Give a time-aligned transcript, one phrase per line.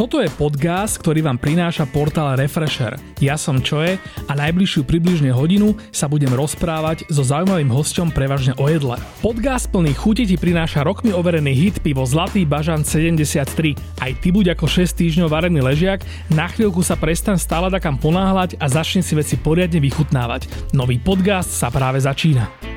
[0.00, 2.96] Toto je podcast, ktorý vám prináša portál Refresher.
[3.20, 8.64] Ja som Čoje a najbližšiu približne hodinu sa budem rozprávať so zaujímavým hostom prevažne o
[8.64, 8.96] jedle.
[9.20, 13.76] Podcast plný chuti ti prináša rokmi overený hit pivo Zlatý bažan 73.
[14.00, 16.00] Aj ty buď ako 6 týždňov varený ležiak,
[16.32, 20.72] na chvíľku sa prestan stále takam ponáhľať a začni si veci poriadne vychutnávať.
[20.72, 22.69] Nový podcast sa práve začína.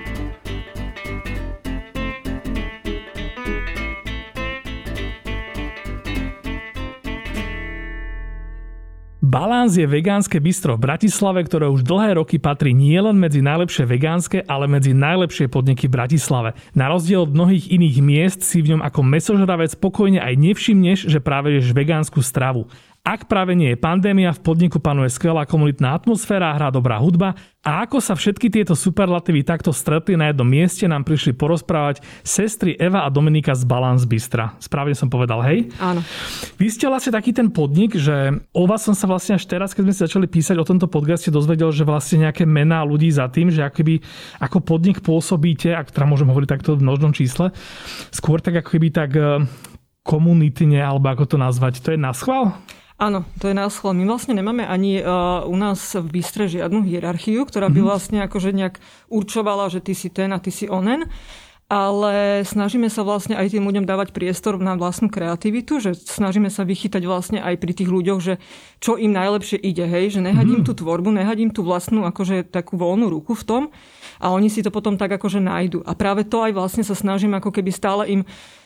[9.34, 14.46] Balans je vegánske bistro v Bratislave, ktoré už dlhé roky patrí nielen medzi najlepšie vegánske,
[14.46, 16.54] ale medzi najlepšie podniky v Bratislave.
[16.78, 21.18] Na rozdiel od mnohých iných miest si v ňom ako mesožravec spokojne aj nevšimneš, že
[21.18, 22.70] práve ješ vegánsku stravu.
[23.04, 27.84] Ak práve nie je pandémia, v podniku panuje skvelá komunitná atmosféra, hrá dobrá hudba a
[27.84, 33.04] ako sa všetky tieto superlatívy takto stretli na jednom mieste, nám prišli porozprávať sestry Eva
[33.04, 34.56] a Dominika z Balance Bystra.
[34.56, 35.68] Správne som povedal, hej?
[35.84, 36.00] Áno.
[36.56, 39.84] Vy ste vlastne taký ten podnik, že o vás som sa vlastne až teraz, keď
[39.84, 43.52] sme si začali písať o tomto podcaste, dozvedel, že vlastne nejaké mená ľudí za tým,
[43.52, 44.00] že akoby
[44.40, 47.52] ako podnik pôsobíte, ak teda môžem hovoriť takto v množnom čísle,
[48.16, 49.44] skôr tak ako keby tak eh,
[50.08, 52.56] komunitne, alebo ako to nazvať, to je na schvál?
[53.04, 57.44] Áno, to je nás My vlastne nemáme ani uh, u nás v Bystre žiadnu hierarchiu,
[57.44, 57.88] ktorá by mhm.
[57.92, 58.80] vlastne akože nejak
[59.12, 61.12] určovala, že ty si ten a ty si onen
[61.74, 66.68] ale snažíme sa vlastne aj tým ľuďom dávať priestor na vlastnú kreativitu, že snažíme sa
[66.68, 68.38] vychytať vlastne aj pri tých ľuďoch, že
[68.78, 70.68] čo im najlepšie ide, hej, že nehadím mm.
[70.70, 73.64] tú tvorbu, nehadím tú vlastnú akože takú voľnú ruku v tom
[74.22, 75.82] a oni si to potom tak akože nájdu.
[75.88, 78.22] A práve to aj vlastne sa snažím ako keby stále im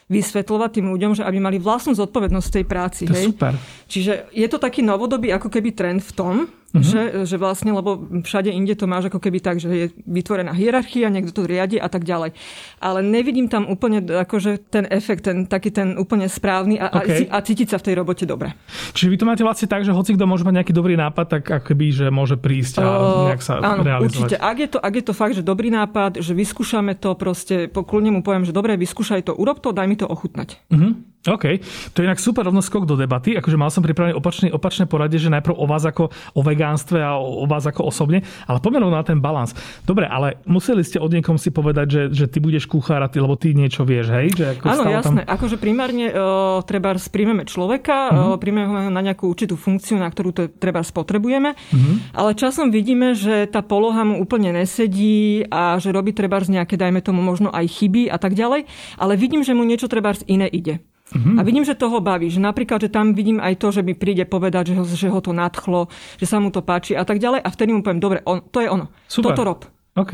[0.08, 3.03] vysvetľovať tým ľuďom, že aby mali vlastnú zodpovednosť v tej práci.
[3.08, 3.27] To hej?
[3.27, 3.53] super.
[3.91, 6.36] Čiže je to taký novodobý ako keby trend v tom,
[6.75, 6.83] Uh-huh.
[6.83, 7.95] Že, že vlastne, lebo
[8.27, 11.87] všade inde to máš ako keby tak, že je vytvorená hierarchia, niekto to riadi a
[11.87, 12.35] tak ďalej.
[12.83, 17.31] Ale nevidím tam úplne akože ten efekt, ten taký ten úplne správny a, okay.
[17.31, 18.51] a, a cítiť sa v tej robote dobre.
[18.91, 21.44] Čiže vy to máte vlastne tak, že hoci kto môže mať nejaký dobrý nápad, tak
[21.63, 22.88] akoby, že môže prísť a
[23.31, 24.35] nejak sa áno, realizovať.
[24.35, 24.35] Určite.
[24.35, 28.11] Ak je, to, ak je to fakt, že dobrý nápad, že vyskúšame to proste, pokľudne
[28.11, 30.59] mu poviem, že dobre, vyskúšaj to, urob to, daj mi to ochutnať.
[30.67, 31.00] Uh-huh.
[31.27, 31.45] OK,
[31.91, 33.35] to je inak super rovno skok do debaty.
[33.35, 37.19] Akože mal som pripravený opačný, opačné poradie, že najprv o vás ako o vegánstve a
[37.19, 39.51] o, o vás ako osobne, ale poďme na ten balans.
[39.83, 43.19] Dobre, ale museli ste od niekom si povedať, že, že ty budeš kuchár a ty,
[43.19, 44.27] lebo ty niečo vieš, hej?
[44.33, 45.21] Že ako Áno, jasné.
[45.27, 45.33] Tam...
[45.35, 48.27] Akože primárne uh, treba príjmeme človeka, uh-huh.
[48.33, 51.95] uh, príjmeme ho na nejakú určitú funkciu, na ktorú to treba spotrebujeme, uh-huh.
[52.15, 56.79] ale časom vidíme, že tá poloha mu úplne nesedí a že robí treba z nejaké,
[56.79, 60.47] dajme tomu možno aj chyby a tak ďalej, ale vidím, že mu niečo treba iné
[60.47, 60.79] ide.
[61.07, 61.40] Uh-huh.
[61.40, 62.28] A vidím, že toho baví.
[62.28, 65.19] Že napríklad, že tam vidím aj to, že mi príde povedať, že ho, že ho
[65.23, 65.88] to nadchlo,
[66.19, 67.40] že sa mu to páči a tak ďalej.
[67.44, 68.91] A vtedy mu poviem, dobre, on, to je ono.
[69.07, 69.31] Super.
[69.31, 69.59] Toto rob.
[69.95, 70.13] OK.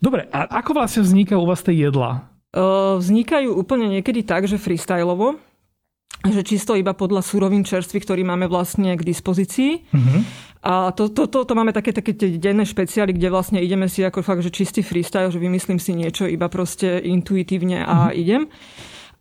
[0.00, 2.32] Dobre, a ako vlastne vznikajú u vás tie jedlá?
[2.56, 5.36] Uh, vznikajú úplne niekedy tak, že freestyleovo,
[6.24, 9.84] že čisto iba podľa surovín čerství, ktorý máme vlastne k dispozícii.
[9.92, 10.20] Uh-huh.
[10.66, 14.02] A to, to, to, to máme také, také tie denné špeciály, kde vlastne ideme si
[14.02, 18.16] ako fakt, že čistý freestyle, že vymyslím si niečo iba proste intuitívne a uh-huh.
[18.16, 18.48] idem.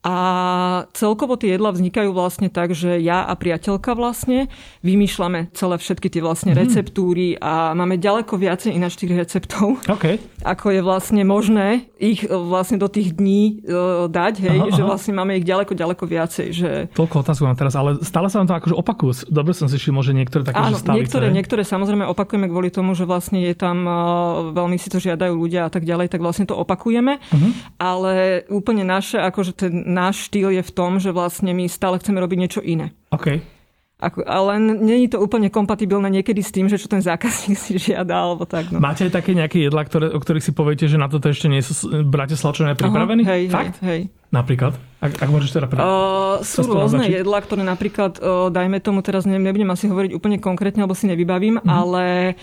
[0.05, 4.53] A celkovo tie jedla vznikajú vlastne tak, že ja a priateľka vlastne
[4.85, 6.61] vymýšľame celé všetky tie vlastne mm.
[6.61, 10.21] receptúry a máme ďaleko viacej ináč tých receptov, okay.
[10.45, 14.83] ako je vlastne možné ich e, vlastne do tých dní uh, dať, hej, aha, že
[14.85, 14.89] aha.
[14.93, 16.47] vlastne máme ich ďaleko, ďaleko viacej.
[16.53, 16.69] Že...
[16.93, 19.11] Toľko otázku mám teraz, ale stále sa vám to akože opakujú.
[19.33, 22.93] Dobre som si všimol, že niektoré také, Áno, že niektoré, niektoré samozrejme opakujeme kvôli tomu,
[22.93, 26.45] že vlastne je tam, uh, veľmi si to žiadajú ľudia a tak ďalej, tak vlastne
[26.45, 27.51] to opakujeme, uh-huh.
[27.81, 32.19] ale úplne naše, akože ten náš štýl je v tom, že vlastne my stále chceme
[32.19, 32.91] robiť niečo iné.
[33.15, 33.55] OK.
[33.95, 38.27] Ako, ale není to úplne kompatibilné niekedy s tým, že čo ten zákazník si žiada,
[38.27, 38.67] alebo tak.
[38.67, 38.83] No.
[38.83, 41.63] Máte aj také nejaké jedlá, ktoré, o ktorých si poviete, že na toto ešte nie
[41.63, 43.23] sú Bratislavčania pripravení?
[43.23, 43.79] Aha, hej, Fakt?
[43.79, 44.01] Hej, hej.
[44.35, 44.75] Napríklad?
[44.99, 49.71] Ak, ak môžeš teda uh, Sú rôzne jedlá, ktoré napríklad, uh, dajme tomu, teraz nebudem
[49.71, 51.71] asi hovoriť úplne konkrétne, lebo si nevybavím, mm-hmm.
[51.71, 52.35] ale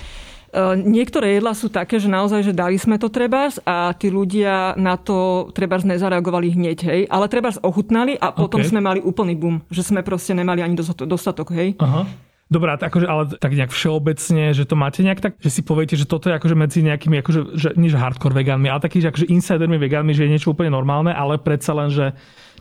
[0.76, 5.00] niektoré jedlá sú také, že naozaj, že dali sme to trebárs a tí ľudia na
[5.00, 7.00] to trebárs nezareagovali hneď, hej.
[7.08, 8.68] Ale trebárs ochutnali a potom okay.
[8.68, 11.80] sme mali úplný boom, že sme proste nemali ani dostatok, hej.
[11.80, 12.04] Aha.
[12.52, 16.04] Dobrá, akože, ale tak nejak všeobecne, že to máte nejak tak, že si poviete, že
[16.04, 19.32] toto je akože medzi nejakými, akože, že, nie že hardcore vegánmi, ale taký, že akože
[19.32, 22.12] insidermi vegánmi, že je niečo úplne normálne, ale predsa len, že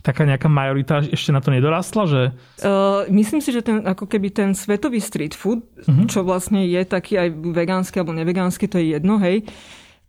[0.02, 2.04] taká nejaká majorita ešte na to nedorastla?
[2.10, 2.22] Že...
[2.62, 6.10] Uh, myslím si, že ten, ako keby ten svetový street food, uh-huh.
[6.10, 9.46] čo vlastne je taký aj vegánsky alebo nevegánsky, to je jedno, hej,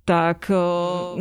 [0.02, 0.50] tak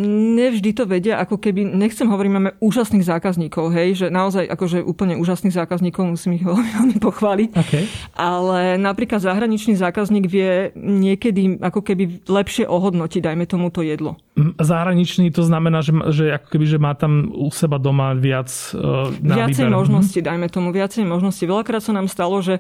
[0.02, 5.22] nevždy to vedia, ako keby, nechcem hovoriť, máme úžasných zákazníkov, hej, že naozaj akože úplne
[5.22, 7.86] úžasných zákazníkov, musím ich veľmi pochváliť, okay.
[8.18, 14.18] ale napríklad zahraničný zákazník vie niekedy ako keby lepšie ohodnotiť, dajme tomu to jedlo.
[14.58, 19.14] Zahraničný to znamená, že, že ako keby, že má tam u seba doma viac uh,
[19.22, 19.78] na Viacej výber.
[19.78, 21.46] možností, dajme tomu, viacej možností.
[21.46, 22.58] Veľakrát sa nám stalo, že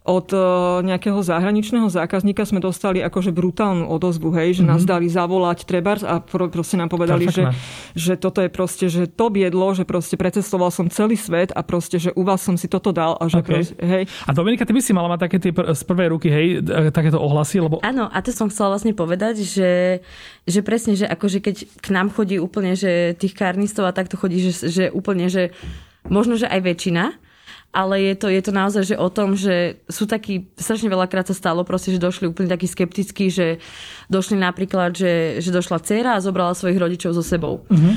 [0.00, 0.38] od e,
[0.88, 4.72] nejakého zahraničného zákazníka sme dostali akože brutálnu odozvu, hej, že mm-hmm.
[4.72, 7.52] nás dali zavolať trebárs a proste nám povedali, že,
[7.92, 12.00] že toto je proste, že to biedlo, že proste precestoval som celý svet a proste,
[12.00, 13.52] že u vás som si toto dal a že okay.
[13.52, 14.02] proste, hej.
[14.24, 17.20] A Dominika, ty by si mala mať také tie z prvej ruky, hej, e, takéto
[17.20, 17.84] ohlasy, lebo...
[17.84, 20.00] Áno, a to som chcela vlastne povedať, že,
[20.48, 24.40] že presne, že akože keď k nám chodí úplne, že tých karnistov a takto chodí,
[24.48, 25.52] že, že úplne, že
[26.08, 27.29] možno, že aj väčšina,
[27.70, 31.34] ale je to, je to naozaj že o tom, že sú takí, strašne veľakrát sa
[31.38, 33.62] stalo proste, že došli úplne takí skeptickí, že
[34.10, 37.62] došli napríklad, že, že došla dcera a zobrala svojich rodičov so sebou.
[37.70, 37.94] Uh-huh.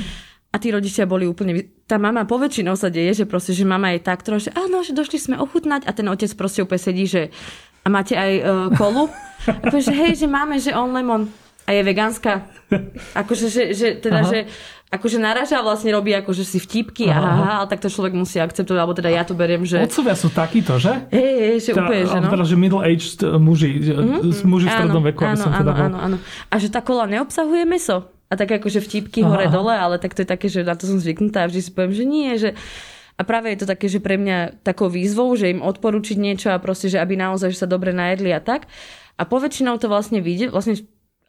[0.54, 1.66] A tí rodičia boli úplne...
[1.90, 4.94] Tá mama poväčšinou sa deje, že proste, že mama je tak trošku, že áno, že
[4.94, 7.34] došli sme ochutnať a ten otec proste úplne sedí, že
[7.84, 8.46] a máte aj uh,
[8.78, 9.10] kolu?
[9.44, 11.28] A povie, že hej, že máme, že on lemon
[11.64, 12.44] a je vegánska.
[13.16, 14.30] Akože, že, že, teda, Aha.
[14.30, 14.38] že
[14.94, 18.78] akože naraža vlastne robí akože si vtipky aha, aha, ale tak to človek musí akceptovať,
[18.78, 19.82] alebo teda ja to beriem, že...
[19.82, 21.10] Otcovia sú takíto, že?
[21.10, 22.28] Hej, hej, že teda, úplne, že no.
[22.30, 24.46] Teda, že middle-aged muži, mm-hmm.
[24.46, 26.16] muži v strednom veku, aby som teda áno, áno, áno.
[26.46, 28.06] A že tá kola neobsahuje meso.
[28.30, 31.44] A tak akože vtipky hore-dole, ale tak to je také, že na to som zvyknutá
[31.44, 32.50] a vždy si poviem, že nie, že
[33.14, 36.58] a práve je to také, že pre mňa takou výzvou, že im odporučiť niečo a
[36.58, 38.66] proste, že aby naozaj že sa dobre najedli a tak.
[39.14, 40.74] A poväčšinou to vlastne vyjde, vlastne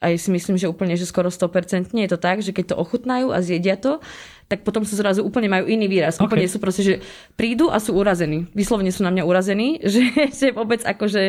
[0.03, 3.31] aj si myslím, že úplne, že skoro 100% je to tak, že keď to ochutnajú
[3.31, 4.03] a zjedia to,
[4.45, 6.21] tak potom sa zrazu úplne majú iný výraz.
[6.21, 6.27] Okay.
[6.30, 6.95] Úplne sú proste, že
[7.33, 8.45] prídu a sú urazení.
[8.53, 11.24] Vyslovene sú na mňa urazení, že, že vôbec akože,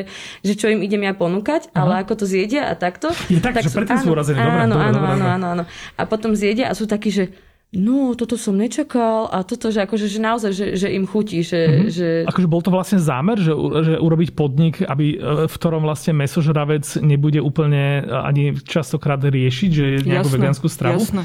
[0.45, 1.81] že čo im idem ja ponúkať, uh-huh.
[1.81, 3.09] ale ako to zjedia a takto.
[3.33, 4.37] Je tak, tak že sú, áno, sú urazení.
[4.37, 5.65] Dobre, áno, dobre, áno, dobre, áno, áno, áno.
[5.97, 7.33] A potom zjedia a sú takí, že
[7.75, 11.61] no, toto som nečakal a toto, že akože, že naozaj, že, že im chutí, že,
[11.67, 11.91] mm-hmm.
[11.91, 12.09] že...
[12.31, 13.51] Akože bol to vlastne zámer, že,
[13.83, 19.71] že urobiť podnik, aby, e, v ktorom vlastne mesožravec nebude úplne e, ani častokrát riešiť,
[19.71, 21.03] že je nejakú jasné, vegánsku stravu?
[21.03, 21.25] Jasné.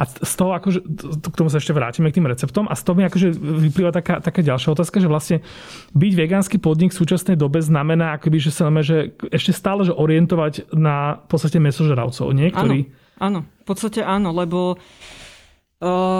[0.00, 0.80] A z toho, akože,
[1.20, 2.64] k tomu sa ešte vrátime, k tým receptom.
[2.64, 5.44] A z toho mi akože vyplýva taká, taká ďalšia otázka, že vlastne
[5.92, 9.92] byť vegánsky podnik v súčasnej dobe znamená, akoby, že sa máme, že ešte stále že
[9.92, 12.88] orientovať na v podstate mesožravcov, niektorí.
[13.20, 14.80] Áno, áno, v podstate áno, lebo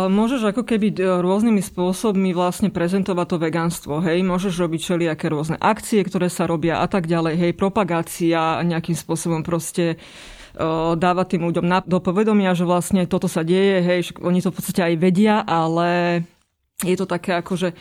[0.08, 6.00] môžeš ako keby rôznymi spôsobmi vlastne prezentovať to vegánstvo, hej, môžeš robiť všelijaké rôzne akcie,
[6.00, 10.00] ktoré sa robia a tak ďalej, hej, propagácia nejakým spôsobom proste
[10.96, 14.56] dávať tým ľuďom na, do povedomia, že vlastne toto sa deje, hej, oni to v
[14.56, 16.24] podstate aj vedia, ale
[16.80, 17.76] je to také akože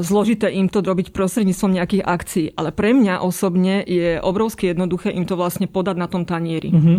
[0.00, 2.46] zložité im to robiť prostredníctvom nejakých akcií.
[2.56, 6.72] Ale pre mňa osobne je obrovsky jednoduché im to vlastne podať na tom tanieri.
[6.72, 6.98] Mm-hmm.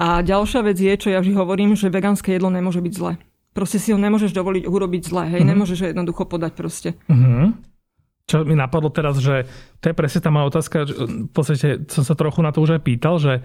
[0.00, 3.20] A ďalšia vec je, čo ja vždy hovorím, že vegánske jedlo nemôže byť zlé
[3.54, 5.50] proste si ho nemôžeš dovoliť urobiť zle, hej, mm-hmm.
[5.54, 6.90] nemôžeš ho jednoducho podať proste.
[7.06, 7.46] Mm-hmm.
[8.24, 9.46] Čo mi napadlo teraz, že
[9.78, 12.80] to je presne tá moja otázka, že v podstate som sa trochu na to už
[12.80, 13.44] aj pýtal, že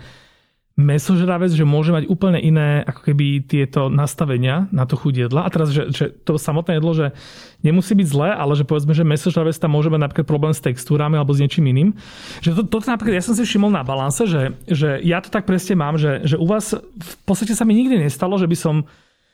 [0.79, 5.43] mesožravec, že môže mať úplne iné ako keby tieto nastavenia na to chuť jedla.
[5.43, 7.11] A teraz, že, že to samotné jedlo, že
[7.59, 11.19] nemusí byť zlé, ale že povedzme, že mesožravec tam môže mať napríklad problém s textúrami
[11.19, 11.99] alebo s niečím iným.
[12.39, 15.43] Že to, toto napríklad, ja som si všimol na balanse, že, že ja to tak
[15.43, 18.87] presne mám, že, že u vás v podstate sa mi nikdy nestalo, že by som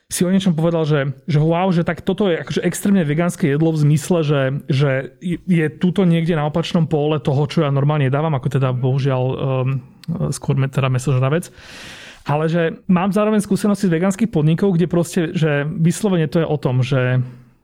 [0.05, 3.73] si o niečom povedal, že, že wow, že tak toto je akože extrémne vegánske jedlo
[3.73, 5.17] v zmysle, že, že
[5.49, 9.81] je tuto niekde na opačnom pole toho, čo ja normálne dávam, ako teda bohužiaľ um,
[10.29, 11.49] skôr teda mesožravec.
[12.25, 16.57] Ale že mám zároveň skúsenosti z vegánskych podnikov, kde proste, že vyslovene to je o
[16.57, 17.21] tom, že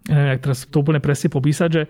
[0.09, 1.83] neviem, jak teraz to úplne presne popísať, že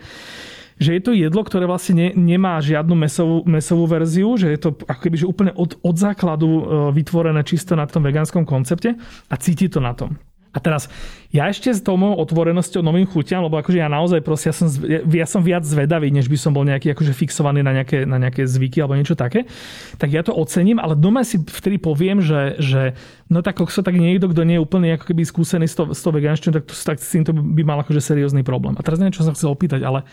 [0.81, 4.70] že je to jedlo, ktoré vlastne ne, nemá žiadnu mesovú, mesovú verziu, že je to
[4.89, 8.98] ako keby že úplne od, od základu uh, vytvorené čisto na tom vegánskom koncepte
[9.29, 10.17] a cíti to na tom.
[10.51, 10.91] A teraz,
[11.31, 14.67] ja ešte s tou mojou otvorenosťou novým chutiam, lebo akože ja naozaj proste, ja som,
[15.08, 18.43] ja som viac zvedavý, než by som bol nejaký akože fixovaný na nejaké, na nejaké
[18.43, 19.48] zvyky alebo niečo také,
[19.96, 23.00] tak ja to ocením, ale doma si vtedy poviem, že, že
[23.31, 26.03] no tak sa tak niekto, kto nie je úplne ako keby skúsený s tou, s
[26.03, 28.75] to vegánštinou, tak, to, tak s týmto by mal akože seriózny problém.
[28.75, 30.03] A teraz neviem, čo som chcel opýtať, ale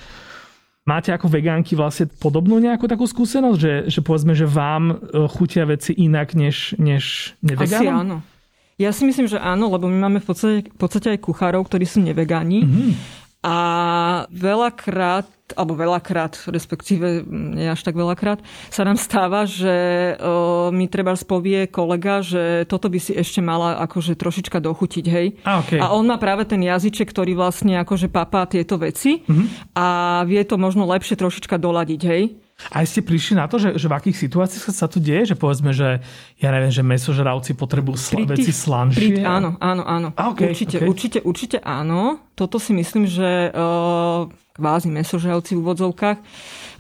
[0.89, 5.69] Máte ako vegánky vlastne podobnú nejakú takú skúsenosť, že, že povedzme, že vám e, chutia
[5.69, 7.77] veci inak než, než nevegánom?
[7.77, 8.17] Asi áno.
[8.79, 11.83] Ja si myslím, že áno, lebo my máme v podstate, v podstate aj kuchárov, ktorí
[11.83, 12.63] sú nevegáni.
[12.63, 12.91] Mm-hmm.
[13.43, 13.57] A
[14.31, 21.15] veľakrát, alebo veľakrát, respektíve nie až tak veľakrát, sa nám stáva, že o, mi treba
[21.15, 25.39] spovie kolega, že toto by si ešte mala akože trošička dochutiť, hej.
[25.47, 25.79] A, okay.
[25.79, 29.75] a on má práve ten jazyček, ktorý vlastne akože papá tieto veci mm-hmm.
[29.75, 29.87] a
[30.27, 32.48] vie to možno lepšie trošička doladiť, hej.
[32.75, 35.31] A ste prišli na to, že, že v akých situáciách sa to deje?
[35.31, 36.03] Že povedzme, že
[36.43, 38.99] ja neviem, že mesožravci potrebujú sl- tých, veci slanšie?
[38.99, 40.09] Pri, áno, áno, áno.
[40.19, 40.89] A, okay, určite, okay.
[40.91, 42.19] určite, určite áno.
[42.35, 44.27] Toto si myslím, že uh,
[44.59, 46.19] kvázi mesožravci v úvodzovkách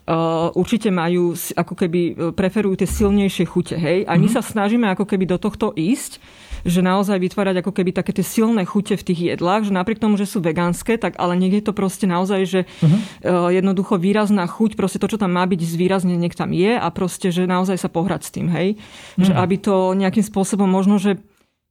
[0.09, 4.09] Uh, určite majú, ako keby e, preferujú tie silnejšie chute, hej?
[4.09, 4.41] A my mm-hmm.
[4.41, 6.17] sa snažíme ako keby do tohto ísť,
[6.63, 10.17] že naozaj vytvárať ako keby také tie silné chute v tých jedlách, že napriek tomu,
[10.17, 13.53] že sú vegánske, tak ale nech je to proste naozaj, že uh-huh.
[13.53, 17.31] jednoducho výrazná chuť, proste to, čo tam má byť zvýrazne, nech tam je a proste,
[17.31, 18.79] že naozaj sa pohrať s tým, hej?
[18.79, 19.27] Uh-huh.
[19.29, 19.41] Že mhm.
[19.43, 21.21] aby to nejakým spôsobom možno, že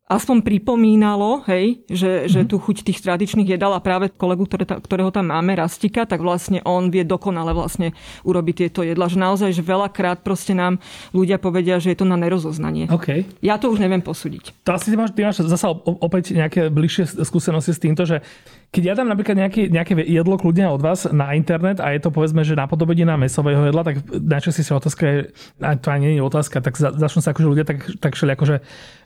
[0.07, 2.47] aspoň pripomínalo, hej, že, že mhm.
[2.47, 6.63] tu chuť tých tradičných jedal a práve kolegu, ktoré ktorého tam máme, Rastika, tak vlastne
[6.63, 7.91] on vie dokonale vlastne
[8.23, 9.11] urobiť tieto jedla.
[9.11, 10.79] Že naozaj, že veľakrát proste nám
[11.11, 12.87] ľudia povedia, že je to na nerozoznanie.
[12.87, 13.27] Okay.
[13.43, 14.63] Ja to už neviem posúdiť.
[14.63, 18.23] To asi ty máš, ty máš zasa opäť nejaké bližšie skúsenosti s týmto, že
[18.67, 22.11] keď ja dám napríklad nejaké, nejaké jedlo kľudne od vás na internet a je to
[22.11, 25.17] povedzme, že napodobenie na mesového jedla, tak najčastejšia otázka je,
[25.63, 28.35] a to ani nie je otázka, tak za, začnú sa akože ľudia tak, tak šeli,
[28.35, 28.55] akože,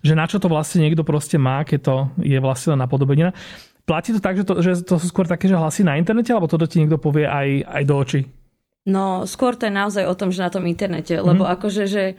[0.02, 3.38] že na čo to vlastne niekto proste má, keď to je vlastne napodobenina.
[3.86, 6.50] Platí to tak, že to, že to sú skôr také, že hlasy na internete, alebo
[6.50, 8.22] toto ti niekto povie aj, aj do očí?
[8.82, 11.52] No, skôr to je naozaj o tom, že na tom internete, lebo mm.
[11.54, 12.18] akože, že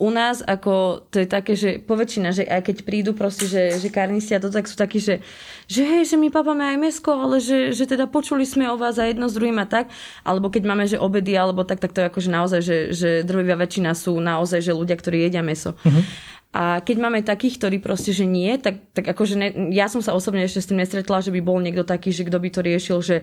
[0.00, 3.92] u nás ako to je také, že poväčšina, že aj keď prídu proste, že, že
[3.92, 5.20] karnisti a to tak sú takí, že,
[5.68, 8.96] že hej, že my papáme aj mesko, ale že, že teda počuli sme o vás
[8.96, 9.92] a jedno s druhým a tak,
[10.24, 13.60] alebo keď máme, že obedy alebo tak, tak to je akože naozaj, že, že drvivá
[13.60, 15.76] väčšina sú naozaj, že ľudia, ktorí jedia meso.
[15.84, 16.00] Uh-huh.
[16.50, 20.16] A keď máme takých, ktorí proste, že nie, tak, tak akože ne, ja som sa
[20.16, 22.98] osobne ešte s tým nestretla, že by bol niekto taký, že kto by to riešil,
[23.04, 23.22] že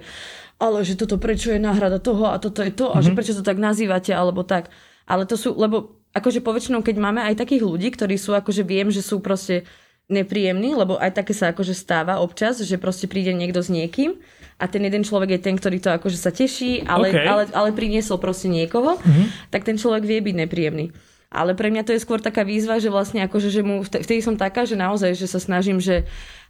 [0.62, 3.03] ale že toto prečo je náhrada toho a toto je to a mm-hmm.
[3.03, 3.17] že mhm.
[3.17, 4.72] prečo to tak nazývate alebo tak.
[5.07, 8.89] Ale to sú, lebo akože poväčšinou, keď máme aj takých ľudí, ktorí sú akože viem,
[8.89, 9.63] že sú proste
[10.07, 14.15] nepríjemní, lebo aj také sa akože stáva občas, že proste príde niekto s niekým
[14.57, 17.27] a ten jeden človek je ten, ktorý to akože sa teší, ale, okay.
[17.27, 19.51] ale, ale priniesol proste niekoho, mm-hmm.
[19.51, 20.95] tak ten človek vie byť nepríjemný.
[21.27, 24.39] Ale pre mňa to je skôr taká výzva, že vlastne akože, že mu, vtedy som
[24.39, 26.07] taká, že naozaj, že sa snažím, že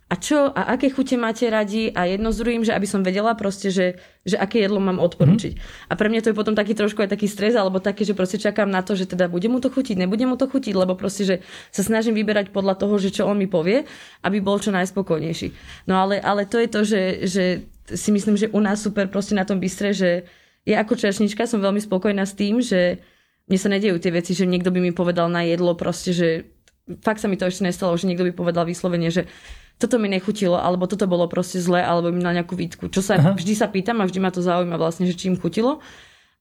[0.07, 3.35] a čo a aké chute máte radi a jedno z druhým, že aby som vedela
[3.35, 5.53] proste, že, že aké jedlo mám odporučiť.
[5.59, 5.91] Mm-hmm.
[5.91, 8.39] A pre mňa to je potom taký trošku aj taký stres, alebo taký, že proste
[8.39, 11.27] čakám na to, že teda bude mu to chutiť, nebude mu to chutiť, lebo proste,
[11.27, 11.35] že
[11.75, 13.83] sa snažím vyberať podľa toho, že čo on mi povie,
[14.23, 15.51] aby bol čo najspokojnejší.
[15.91, 17.43] No ale, ale to je to, že, že
[17.91, 20.23] si myslím, že u nás super proste na tom bystre, že
[20.63, 23.03] ja ako čašnička som veľmi spokojná s tým, že
[23.47, 26.47] mne sa nedejú tie veci, že niekto by mi povedal na jedlo proste, že
[27.03, 29.27] fakt sa mi to ešte nestalo, že niekto by povedal vyslovene, že
[29.77, 32.89] toto mi nechutilo, alebo toto bolo proste zlé, alebo mi na nejakú výtku.
[32.89, 33.37] Čo sa, Aha.
[33.37, 35.85] vždy sa pýtam a vždy ma to zaujíma vlastne, že čím chutilo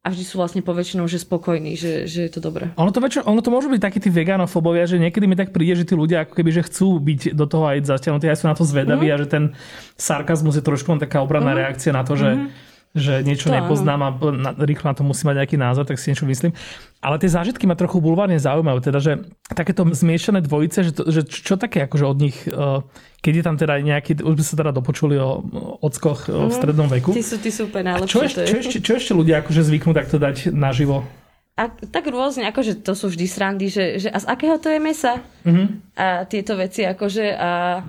[0.00, 2.70] a vždy sú vlastne poväčšinou, že spokojní, že, že je to dobré.
[2.78, 5.82] Ono to, väčšinou, ono to môžu byť takí tí veganofobovia, že niekedy mi tak príde,
[5.82, 8.54] že tí ľudia ako keby, že chcú byť do toho aj zatiahnutí, aj sú na
[8.54, 9.12] to zvedaví mm.
[9.12, 9.44] a že ten
[9.98, 11.58] sarkazmus je trošku len taká obranná mm.
[11.58, 14.10] reakcia na to, že mm že niečo to nepoznám a
[14.64, 16.56] rýchlo na to musím mať nejaký názor, tak si niečo myslím.
[17.04, 19.12] Ale tie zážitky ma trochu bulvárne zaujímajú, teda, že
[19.52, 22.82] takéto zmiešané dvojice, že, to, že čo také akože od nich, uh,
[23.20, 25.44] keď je tam teda nejaký, už by sa teda dopočuli o
[25.84, 26.56] ockoch mm, v mhm.
[26.56, 27.12] strednom veku.
[27.12, 28.10] Ty sú, ty sú úplne najlepšie.
[28.10, 31.04] Čo, ešte, čo, ešte, čo ešte ľudia akože zvyknú takto dať naživo?
[31.56, 34.76] A tak rôzne, akože to sú vždy srandy, že, že a z akého to je
[34.76, 35.24] mesa?
[35.44, 35.66] Mm-hmm.
[35.96, 37.80] A tieto veci, akože a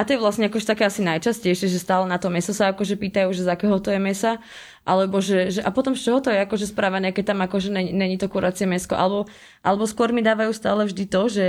[0.00, 2.96] a to je vlastne akože také asi najčastejšie, že stále na to meso sa akože
[2.96, 4.40] pýtajú, že z akého to je mesa,
[4.88, 7.92] alebo že, že a potom z čoho to je akože spravené, keď tam akože není,
[7.92, 9.28] není to kuracie mesko, alebo,
[9.60, 11.48] alebo skôr mi dávajú stále vždy to, že,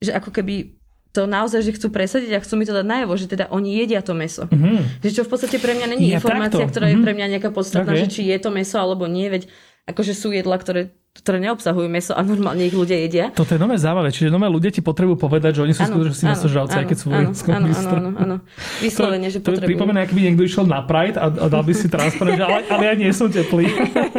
[0.00, 0.72] že ako keby
[1.12, 4.00] to naozaj, že chcú presadiť a chcú mi to dať najavo, že teda oni jedia
[4.00, 4.48] to meso.
[4.48, 5.04] Mm-hmm.
[5.04, 6.72] Že čo v podstate pre mňa není ja informácia, takto.
[6.72, 7.00] ktorá mm-hmm.
[7.00, 8.04] je pre mňa nejaká podstatná, okay.
[8.04, 9.48] že či je to meso alebo nie, veď
[9.88, 13.32] akože sú jedla, ktoré ktoré neobsahujú meso a normálne ich ľudia jedia.
[13.32, 16.76] Toto je nové zábave, čiže nové ľudia ti potrebujú povedať, že oni sú skutočne mesožravci,
[16.76, 18.36] aj keď sú áno, áno, áno, áno.
[18.84, 19.64] Vyslovene, že potrebujú.
[19.64, 22.44] To pripomína, ak by niekto išiel na Pride a, a dal by si transparent, že
[22.44, 23.66] ale, ale ja nie som teplý.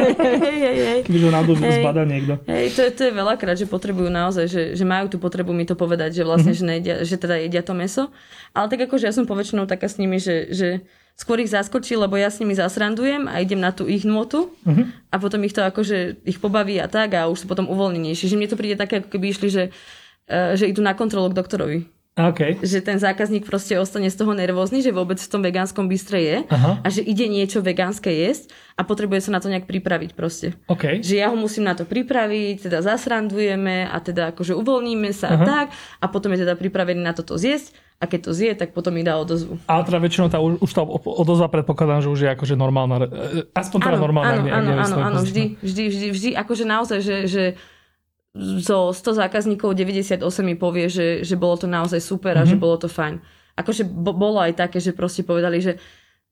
[1.06, 2.42] Keby ho náhodou zbadal niekto.
[2.50, 5.64] Hej, to, je, to je veľakrát, že potrebujú naozaj, že, že majú tú potrebu mi
[5.64, 6.66] to povedať, že vlastne, mm-hmm.
[6.66, 8.10] že, nejedia, že teda jedia to meso.
[8.52, 10.68] Ale tak akože ja som poväčšinou taká s nimi, že, že
[11.18, 14.86] skôr ich zaskočí, lebo ja s nimi zasrandujem a idem na tú ich nôtu uh-huh.
[15.10, 18.30] a potom ich to akože ich pobaví a tak a už sú potom uvoľnenejší.
[18.30, 19.64] Že mne to príde také, ako keby išli, že,
[20.30, 21.78] uh, že idú na kontrolu k doktorovi.
[22.18, 22.58] Okay.
[22.58, 26.36] Že ten zákazník proste ostane z toho nervózny, že vôbec v tom vegánskom bystre je
[26.50, 26.82] Aha.
[26.82, 30.58] a že ide niečo vegánske jesť a potrebuje sa na to nejak pripraviť proste.
[30.66, 30.98] Okay.
[30.98, 35.38] Že ja ho musím na to pripraviť, teda zasrandujeme a teda akože uvoľníme sa Aha.
[35.38, 35.66] a tak
[36.02, 39.02] a potom je teda pripravený na toto zjesť a keď to zje, tak potom mi
[39.02, 39.58] dá odozvu.
[39.66, 43.78] Ale teda väčšinou tá, už, tá odozva predpokladám, že už je akože normálna, e, aspoň
[43.90, 44.38] teda normálna.
[44.38, 47.44] Áno, áno, áno, áno, vždy, vždy, vždy, vždy, akože naozaj, že, že
[48.38, 52.54] zo 100 zákazníkov 98 mi povie, že, že bolo to naozaj super a mm-hmm.
[52.54, 53.18] že bolo to fajn.
[53.58, 55.82] Akože bolo aj také, že proste povedali, že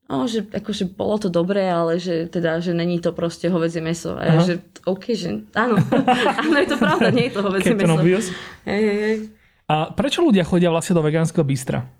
[0.07, 4.15] no, že akože bolo to dobré, ale že teda, že není to proste hovedzie meso.
[4.15, 5.83] A ja, že OK, že áno,
[6.47, 7.99] áno, je to pravda, nie je to hovedzie meso.
[8.63, 9.17] Hej, hej, hej.
[9.67, 11.91] A prečo ľudia chodia vlastne do vegánskeho bystra?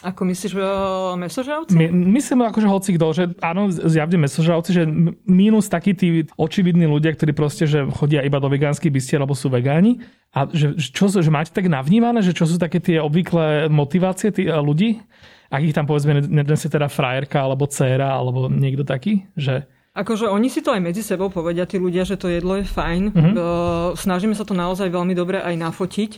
[0.00, 1.76] Ako myslíš uh, mesožravci?
[1.76, 4.88] My, myslím akože hoci kto, že áno, zjavne mesožravci, že
[5.28, 9.52] mínus takí tí očividní ľudia, ktorí proste, že chodia iba do vegánskych bystier, lebo sú
[9.52, 10.00] vegáni.
[10.32, 14.48] A že, čo, že máte tak navnímané, že čo sú také tie obvyklé motivácie tých
[14.48, 15.04] ľudí?
[15.52, 19.68] Ak ich tam povedzme je teda frajerka, alebo dcéra, alebo niekto taký, že...
[19.92, 23.02] Akože oni si to aj medzi sebou povedia, tí ľudia, že to jedlo je fajn.
[23.10, 23.92] Uh-huh.
[23.98, 26.12] Snažíme sa to naozaj veľmi dobre aj nafotiť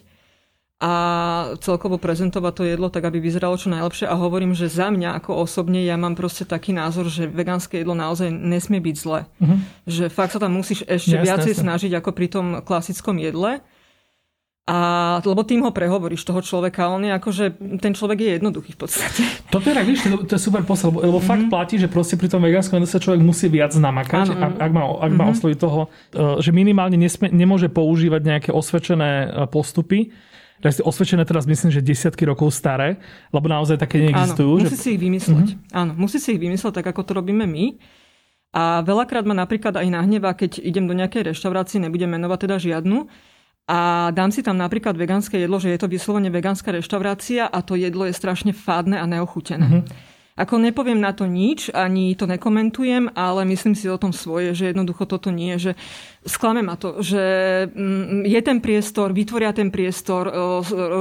[0.82, 0.92] a
[1.62, 4.10] celkovo prezentovať to jedlo tak, aby vyzeralo čo najlepšie.
[4.10, 7.94] A hovorím, že za mňa ako osobne ja mám proste taký názor, že vegánske jedlo
[7.94, 9.22] naozaj nesmie byť zle.
[9.38, 9.62] Uh-huh.
[9.86, 11.62] Že fakt sa tam musíš ešte jasne, viacej jasne.
[11.62, 13.62] snažiť ako pri tom klasickom jedle.
[14.62, 17.44] A, lebo tým ho prehovoríš toho človeka, on je akože,
[17.82, 19.22] ten človek je jednoduchý v podstate.
[19.50, 21.30] Toto je, víš, to je super posel, lebo, lebo mm-hmm.
[21.30, 24.52] fakt platí, že proste pri tom vegánskom jedle sa človek musí viac namakať, ano, ak,
[24.62, 25.18] ak, má, ak mm-hmm.
[25.18, 25.32] má mhm.
[25.34, 25.88] osloviť toho, e,
[26.38, 29.34] že minimálne nesme, nemôže používať nejaké osvedčené
[30.62, 33.02] postupy, osvedčené teraz myslím, že desiatky rokov staré,
[33.34, 34.62] lebo naozaj také neexistujú.
[34.62, 34.82] Áno, musí že...
[34.82, 35.48] si ich vymysleť.
[35.58, 35.74] Mm-hmm.
[35.74, 37.76] Áno, musí si ich vymysleť tak, ako to robíme my.
[38.54, 43.10] A veľakrát ma napríklad aj nahnevá, keď idem do nejakej reštaurácie, nebudem menovať teda žiadnu,
[43.62, 47.78] a dám si tam napríklad vegánske jedlo, že je to vyslovene vegánska reštaurácia a to
[47.78, 49.86] jedlo je strašne fádne a neochutené.
[49.86, 50.11] Mm-hmm.
[50.32, 54.72] Ako nepoviem na to nič, ani to nekomentujem, ale myslím si o tom svoje, že
[54.72, 55.76] jednoducho toto nie, že
[56.24, 57.20] sklame ma to, že
[57.68, 60.32] mm, je ten priestor, vytvoria ten priestor,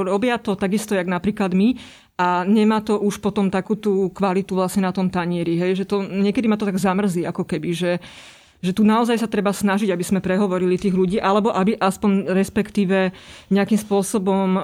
[0.04, 1.72] robia to takisto, jak napríklad my,
[2.20, 5.56] a nemá to už potom takú tú kvalitu vlastne na tom tanieri.
[5.56, 5.82] Hej?
[5.82, 7.92] Že to, niekedy ma to tak zamrzí, ako keby, že,
[8.60, 13.16] že tu naozaj sa treba snažiť, aby sme prehovorili tých ľudí, alebo aby aspoň respektíve
[13.48, 14.60] nejakým spôsobom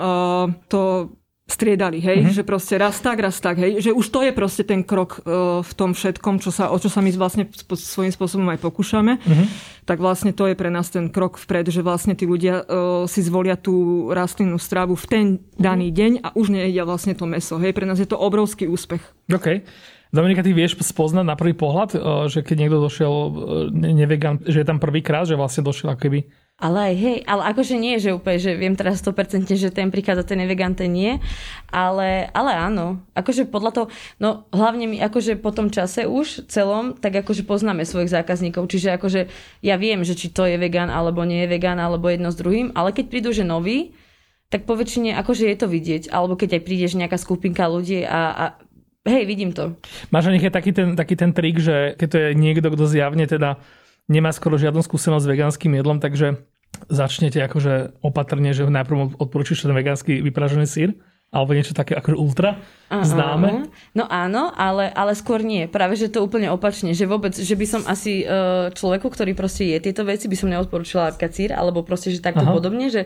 [0.68, 1.08] to
[1.48, 2.36] striedali, hej, mm-hmm.
[2.36, 5.64] že proste raz tak, raz tak, hej, že už to je proste ten krok uh,
[5.64, 9.46] v tom všetkom, čo sa, o čo sa my vlastne svojím spôsobom aj pokúšame, mm-hmm.
[9.88, 13.24] tak vlastne to je pre nás ten krok vpred, že vlastne tí ľudia uh, si
[13.24, 15.24] zvolia tú rastlinnú stravu v ten
[15.56, 15.98] daný mm-hmm.
[15.98, 19.00] deň a už nejedia vlastne to meso, hej, pre nás je to obrovský úspech.
[19.32, 19.64] OK.
[20.08, 21.92] Dominika, ty vieš spoznať na prvý pohľad,
[22.32, 23.12] že keď niekto došiel
[23.76, 26.24] nevegan, že je tam prvýkrát, že vlastne došiel keby
[26.58, 30.26] ale aj hej, ale akože nie, že úplne, že viem teraz 100%, že ten prichádza,
[30.26, 31.22] ten vegan, ten nie,
[31.70, 33.86] ale, ale áno, akože podľa toho,
[34.18, 38.90] no hlavne my akože po tom čase už celom, tak akože poznáme svojich zákazníkov, čiže
[38.98, 39.30] akože
[39.62, 42.74] ja viem, že či to je vegan, alebo nie je vegan, alebo jedno s druhým,
[42.74, 43.94] ale keď prídu, že nový,
[44.50, 48.34] tak po väčšine akože je to vidieť, alebo keď aj prídeš nejaká skupinka ľudí a,
[48.34, 48.44] a
[49.06, 49.78] hej, vidím to.
[50.10, 53.62] Máš aj taký ten, taký ten trik, že keď to je niekto, kto zjavne teda
[54.08, 56.42] nemá skoro žiadnu skúsenosť s vegánskym jedlom, takže
[56.88, 60.96] začnete akože opatrne, že najprv odporúčiš ten vegánsky vypražený sír,
[61.28, 62.56] alebo niečo také ako ultra
[62.88, 63.04] uh-huh.
[63.04, 63.68] známe?
[63.92, 65.68] No áno, ale, ale skôr nie.
[65.68, 66.96] Práve, že to úplne opačne.
[66.96, 70.48] Že vôbec, že by som asi uh, človeku, ktorý proste je tieto veci, by som
[70.48, 72.56] neodporúčila sír, alebo proste, že takto uh-huh.
[72.56, 73.04] podobne, že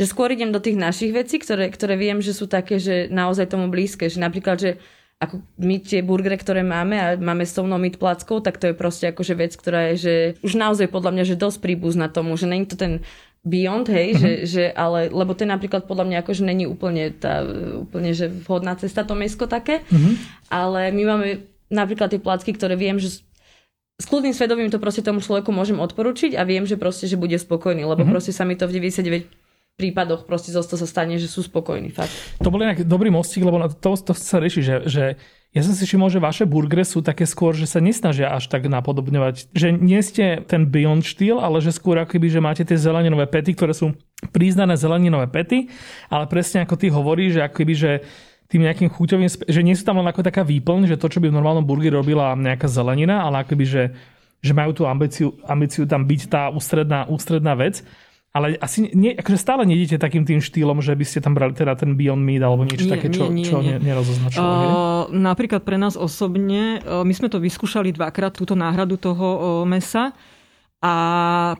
[0.00, 3.52] že skôr idem do tých našich vecí, ktoré, ktoré viem, že sú také, že naozaj
[3.52, 4.08] tomu blízke.
[4.08, 4.70] Že napríklad, že
[5.20, 8.74] ako my tie burgery, ktoré máme a máme s tou meat plackou, tak to je
[8.74, 12.48] proste akože vec, ktorá je, že už naozaj podľa mňa, že dosť príbuzná tomu, že
[12.48, 13.04] není to ten
[13.44, 14.20] beyond, hej, mm-hmm.
[14.20, 17.44] že, že, ale, lebo to napríklad podľa mňa akože není úplne tá,
[17.84, 20.14] úplne, že vhodná cesta to mesko také, mm-hmm.
[20.48, 21.28] ale my máme
[21.68, 23.20] napríklad tie placky, ktoré viem, že
[24.00, 27.36] s kľudným svedomím to proste tomu človeku môžem odporučiť a viem, že proste, že bude
[27.36, 28.12] spokojný, lebo mm-hmm.
[28.12, 29.39] proste sa mi to v 99
[29.80, 31.88] prípadoch proste zosto sa stane, že sú spokojní.
[31.88, 32.12] Fakt.
[32.44, 35.04] To bol nejaký dobrý mostík, lebo to, to sa rieši, že, že
[35.50, 38.70] ja som si všimol, že vaše burgery sú také skôr, že sa nesnažia až tak
[38.70, 39.50] napodobňovať.
[39.50, 43.58] Že nie ste ten Beyond štýl, ale že skôr akoby, že máte tie zeleninové pety,
[43.58, 43.96] ktoré sú
[44.30, 45.66] priznané zeleninové pety,
[46.06, 47.92] ale presne ako ty hovoríš, že akoby, že
[48.46, 51.30] tým nejakým chuťovým, že nie sú tam len ako taká výplň, že to, čo by
[51.30, 53.82] v normálnom burgeri robila nejaká zelenina, ale akoby, že,
[54.42, 57.82] že majú tú ambíciu, ambíciu tam byť tá ústredná, ústredná vec.
[58.30, 61.74] Ale asi nie, akože stále nejdete takým tým štýlom, že by ste tam brali teda
[61.74, 63.74] ten Beyond Meat alebo niečo nie, také, čo, nie, nie, čo nie.
[63.82, 64.46] nerozoznačilo.
[64.46, 69.42] Uh, napríklad pre nás osobne, uh, my sme to vyskúšali dvakrát, túto náhradu toho uh,
[69.66, 70.14] mesa.
[70.80, 70.94] A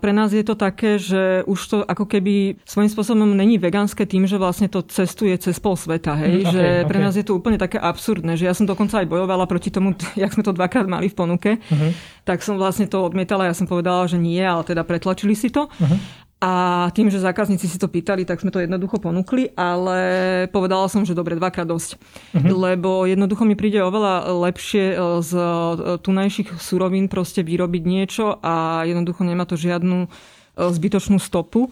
[0.01, 4.25] pre nás je to také, že už to ako keby svojím spôsobom není vegánske tým,
[4.25, 6.17] že vlastne to cestuje cez pol sveta.
[6.17, 6.41] Hej?
[6.41, 7.05] Mm, okay, že pre okay.
[7.05, 10.33] nás je to úplne také absurdné, že ja som dokonca aj bojovala proti tomu, jak
[10.33, 11.93] sme to dvakrát mali v ponuke, uh-huh.
[12.25, 15.69] tak som vlastne to odmietala, ja som povedala, že nie, ale teda pretlačili si to.
[15.69, 16.01] Uh-huh.
[16.41, 20.01] A tým, že zákazníci si to pýtali, tak sme to jednoducho ponúkli, ale
[20.49, 22.01] povedala som, že dobre, dvakrát dosť.
[22.01, 22.57] Uh-huh.
[22.65, 25.45] Lebo jednoducho mi príde oveľa lepšie e, z e,
[26.01, 30.09] tunajších surovín proste vyrobiť niečo a jednoducho nemá to žiadnu e,
[30.57, 31.69] zbytočnú stopu.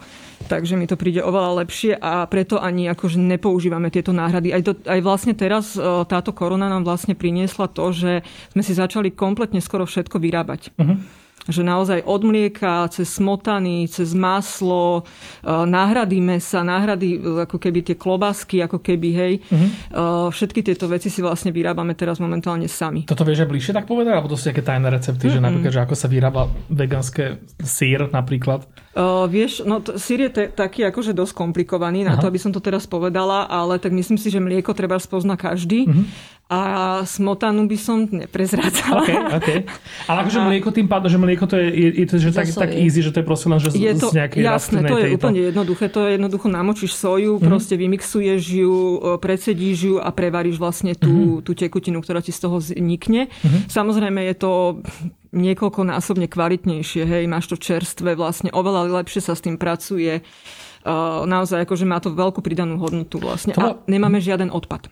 [0.52, 4.52] Takže mi to príde oveľa lepšie a preto ani akože nepoužívame tieto náhrady.
[4.52, 5.80] Aj, to, aj vlastne teraz
[6.12, 8.20] táto korona nám vlastne priniesla to, že
[8.52, 10.76] sme si začali kompletne skoro všetko vyrábať.
[10.76, 15.08] Uh-huh že naozaj od mlieka, cez smotany, cez maslo,
[15.44, 19.34] náhrady mesa, náhrady ako keby tie klobásky, ako keby, hej.
[19.48, 20.28] Uh-huh.
[20.28, 23.08] Všetky tieto veci si vlastne vyrábame teraz momentálne sami.
[23.08, 24.12] Toto vieš aj bližšie tak povedať?
[24.12, 25.40] Alebo to sú nejaké tajné recepty, uh-huh.
[25.40, 28.68] že napríklad, že ako sa vyrába vegánske sír napríklad?
[28.98, 32.20] Uh, vieš, no t- sír je t- taký akože dosť komplikovaný na Aha.
[32.20, 35.86] to, aby som to teraz povedala, ale tak myslím si, že mlieko treba spozna každý.
[35.86, 36.60] Uh-huh a
[37.04, 39.04] smotanu by som neprezrádzala.
[39.04, 39.58] Okay, okay.
[40.08, 42.72] Ale akože mlieko tým pádom, že mlieko to je, je, je to, že tak, tak
[42.72, 45.16] easy, že to je proste len, že je to, z nejakej Jasné, to je tejto.
[45.20, 45.92] úplne jednoduché.
[45.92, 47.48] To je jednoducho namočíš soju, mm-hmm.
[47.52, 48.74] proste vymixuješ ju,
[49.20, 51.44] predsedíš ju a prevaríš vlastne tú, mm-hmm.
[51.44, 53.28] tú tekutinu, ktorá ti z toho vznikne.
[53.28, 53.68] Mm-hmm.
[53.68, 54.80] Samozrejme je to
[55.32, 60.24] niekoľkonásobne kvalitnejšie, hej, máš to čerstvé, vlastne oveľa lepšie sa s tým pracuje.
[60.86, 63.52] Uh, naozaj akože má to veľkú pridanú hodnotu vlastne.
[63.52, 63.60] To...
[63.60, 64.88] A nemáme žiaden odpad.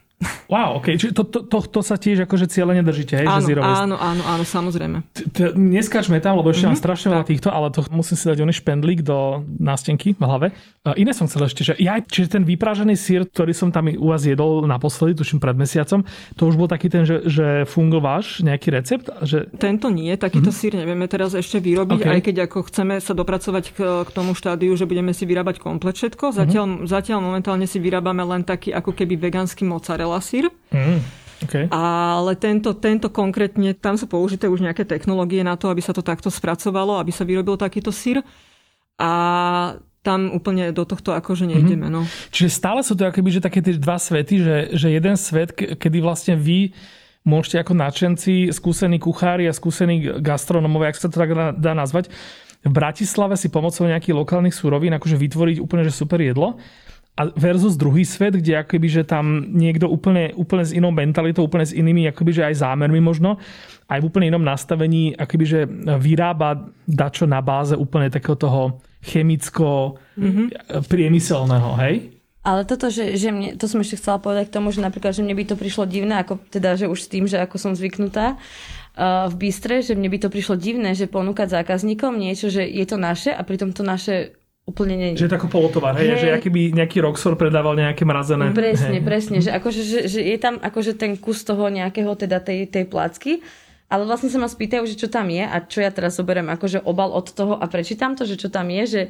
[0.48, 0.96] Wow, ok.
[0.96, 3.29] Čiže to, to, to, to sa tiež akože cieľene držíte, hej?
[3.29, 5.05] Áno, že zero áno, áno, áno, samozrejme.
[5.52, 6.72] Neskačme tam, lebo ešte mm-hmm.
[6.72, 10.46] mám strašne veľa týchto, ale to musím si dať oný špendlík do nástenky v hlave.
[10.87, 14.07] Uh, iné som chcel ešte, že ja, čiže ten vypražený sír, ktorý som tam u
[14.09, 16.07] vás jedol naposledy, tuším pred mesiacom,
[16.38, 19.12] to už bol taký ten, že, že fungováš nejaký recept?
[19.20, 19.52] Že...
[19.61, 20.62] Tento nie, takýto mm-hmm.
[20.64, 22.12] sír nevieme teraz ešte vyrobiť, okay.
[22.16, 25.98] aj keď ako chceme sa dopracovať k, k tomu štádiu, že budeme si vyrábať komplet
[25.98, 26.33] všetko.
[26.33, 26.88] Zatiaľ, mm-hmm.
[26.88, 31.00] zatiaľ momentálne si vyrábame len taký ako keby vegánsky mozzarella sír, Mm,
[31.48, 31.64] okay.
[31.72, 36.04] Ale tento, tento konkrétne, tam sú použité už nejaké technológie na to, aby sa to
[36.04, 38.20] takto spracovalo, aby sa vyrobil takýto sír.
[38.96, 39.10] A
[40.04, 41.90] tam úplne do tohto akože nejdeme.
[41.90, 42.06] Mm-hmm.
[42.06, 42.06] No.
[42.30, 45.98] Čiže stále sú to akoby, že také tie dva svety, že, že jeden svet, kedy
[45.98, 46.70] vlastne vy
[47.26, 52.06] môžete ako nadšenci, skúsení kuchári a skúsení gastronomové, ak sa to tak dá nazvať,
[52.62, 56.58] v Bratislave si pomocou nejakých lokálnych súrovín akože vytvoriť úplne že super jedlo
[57.16, 61.64] a versus druhý svet, kde akoby, že tam niekto úplne, úplne s inou mentalitou, úplne
[61.64, 63.40] s inými akoby, že aj zámermi možno,
[63.88, 65.61] aj v úplne inom nastavení, akoby, že
[65.96, 70.46] vyrába dačo na báze úplne takého toho chemicko mm-hmm.
[70.92, 71.94] priemyselného, hej?
[72.46, 75.24] Ale toto, že, že mne, to som ešte chcela povedať k tomu, že napríklad, že
[75.24, 78.38] mne by to prišlo divné, ako teda, že už s tým, že ako som zvyknutá
[78.38, 82.87] uh, v Bystre, že mne by to prišlo divné, že ponúkať zákazníkom niečo, že je
[82.87, 85.09] to naše a pritom to naše úplne nie.
[85.14, 86.20] Že je ako polotovar, hej, hej.
[86.20, 88.50] že aký by nejaký Roxor predával nejaké mrazené.
[88.50, 89.07] Presne, hej.
[89.07, 92.85] presne, že, akože, že, že je tam akože ten kus toho nejakého, teda tej, tej
[92.90, 93.46] placky,
[93.87, 96.83] ale vlastne sa ma spýtajú, že čo tam je a čo ja teraz zoberiem akože
[96.83, 99.02] obal od toho a prečítam to, že čo tam je, že,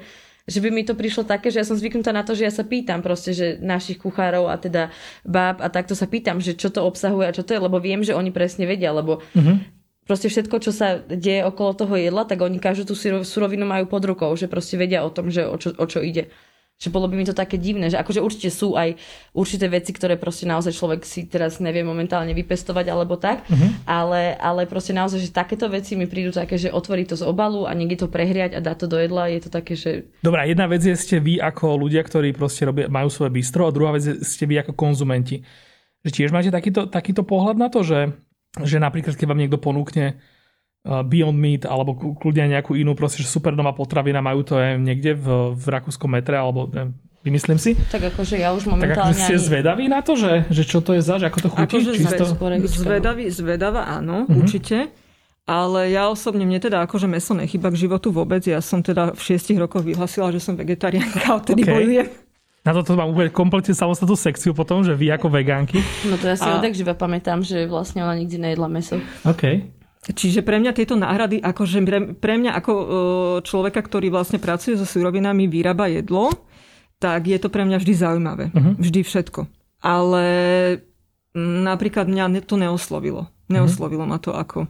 [0.44, 2.60] že by mi to prišlo také, že ja som zvyknutá na to, že ja sa
[2.60, 4.92] pýtam proste, že našich kuchárov a teda
[5.24, 8.04] báb a takto sa pýtam, že čo to obsahuje a čo to je, lebo viem,
[8.04, 9.75] že oni presne vedia, lebo uh-huh
[10.06, 12.94] proste všetko, čo sa deje okolo toho jedla, tak oni každú tú
[13.26, 16.30] surovinu majú pod rukou, že proste vedia o tom, že o čo, o čo ide.
[16.76, 19.00] Že bolo by mi to také divné, že akože určite sú aj
[19.32, 23.88] určité veci, ktoré proste naozaj človek si teraz nevie momentálne vypestovať alebo tak, uh-huh.
[23.88, 27.64] ale, ale proste naozaj, že takéto veci mi prídu také, že otvorí to z obalu
[27.64, 30.04] a niekde to prehriať a dá to do jedla, je to také, že...
[30.20, 33.72] Dobrá, jedna vec je, ste vy ako ľudia, ktorí proste robia, majú svoje bistro a
[33.72, 35.48] druhá vec je, ste vy ako konzumenti.
[36.04, 38.12] Že tiež máte takýto, takýto pohľad na to, že
[38.64, 43.28] že napríklad keď vám niekto ponúkne uh, Beyond Meat alebo kľudne nejakú inú proste, že
[43.28, 47.74] super nová potravina, majú to aj niekde v, v rakúskom metre alebo neviem, vymyslím si.
[47.74, 49.12] Tak akože ja už momentálne...
[49.12, 49.46] Tak akože ste ani...
[49.50, 51.74] zvedaví na to, že, že čo to je za, že ako to chutí?
[51.82, 52.24] Akože čisto...
[52.70, 54.40] zvedavý, zvedavá áno, uh-huh.
[54.46, 54.94] určite.
[55.46, 58.42] Ale ja osobne, mne teda akože meso nechyba k životu vôbec.
[58.42, 61.70] Ja som teda v šiestich rokoch vyhlasila, že som vegetariánka odtedy okay.
[61.70, 62.08] bojujem.
[62.66, 65.78] Na toto mám úplne kompletne samostatnú sekciu potom, že vy ako vegánky.
[66.10, 66.58] No to ja si a...
[66.58, 68.98] odek živa pamätám, že vlastne ona nikdy nejedla meso.
[69.22, 69.70] OK.
[70.06, 72.86] Čiže pre mňa tieto náhrady, akože pre, pre mňa ako e,
[73.46, 76.30] človeka, ktorý vlastne pracuje so surovinami, vyrába jedlo,
[76.98, 78.44] tak je to pre mňa vždy zaujímavé.
[78.50, 78.74] Uh-huh.
[78.82, 79.46] Vždy všetko.
[79.82, 80.24] Ale
[81.38, 83.30] napríklad mňa to neoslovilo.
[83.46, 84.18] Neoslovilo uh-huh.
[84.18, 84.66] ma to ako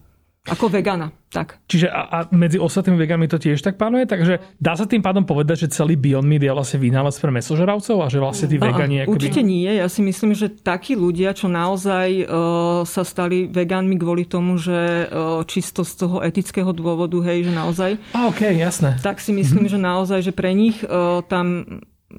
[0.46, 1.61] ako vegana, tak.
[1.68, 4.09] Čiže a, a medzi ostatnými veganmi to tiež tak panuje?
[4.09, 7.96] Takže dá sa tým pádom povedať, že celý Beyond Meat je vlastne vynález pre mesožravcov
[8.01, 9.05] a že vlastne tí vegani...
[9.05, 9.12] Akoby...
[9.12, 9.68] Určite nie.
[9.68, 15.05] Ja si myslím, že takí ľudia, čo naozaj uh, sa stali vegánmi kvôli tomu, že
[15.12, 17.90] uh, čisto z toho etického dôvodu, hej, že naozaj...
[18.16, 18.96] A, okay, jasné.
[19.05, 19.77] Tak si myslím, mm-hmm.
[19.77, 21.68] že naozaj, že pre nich uh, tam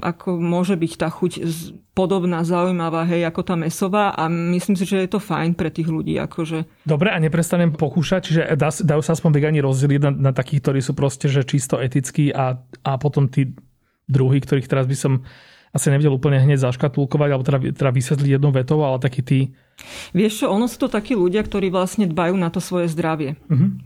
[0.01, 1.45] ako môže byť tá chuť
[1.97, 5.89] podobná, zaujímavá, hej, ako tá mesová a myslím si, že je to fajn pre tých
[5.89, 6.17] ľudí.
[6.21, 6.69] Akože.
[6.86, 10.79] Dobre, a neprestanem pokúšať, čiže dá, dajú sa aspoň vegani rozdeliť na, na takých, ktorí
[10.86, 13.53] sú proste že čisto etickí a, a potom tí
[14.07, 15.13] druhí, ktorých teraz by som
[15.75, 19.39] asi nevedel úplne hneď zaškatulkovať alebo teda, teda vysvetliť jednou vetou, ale takí tí...
[20.15, 23.38] Vieš čo, ono sú to takí ľudia, ktorí vlastne dbajú na to svoje zdravie.
[23.45, 23.77] Uh-huh.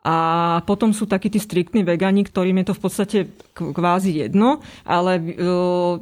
[0.00, 0.16] A
[0.64, 3.18] potom sú takí tí striktní vegani, ktorým je to v podstate
[3.52, 5.20] kvázi jedno, ale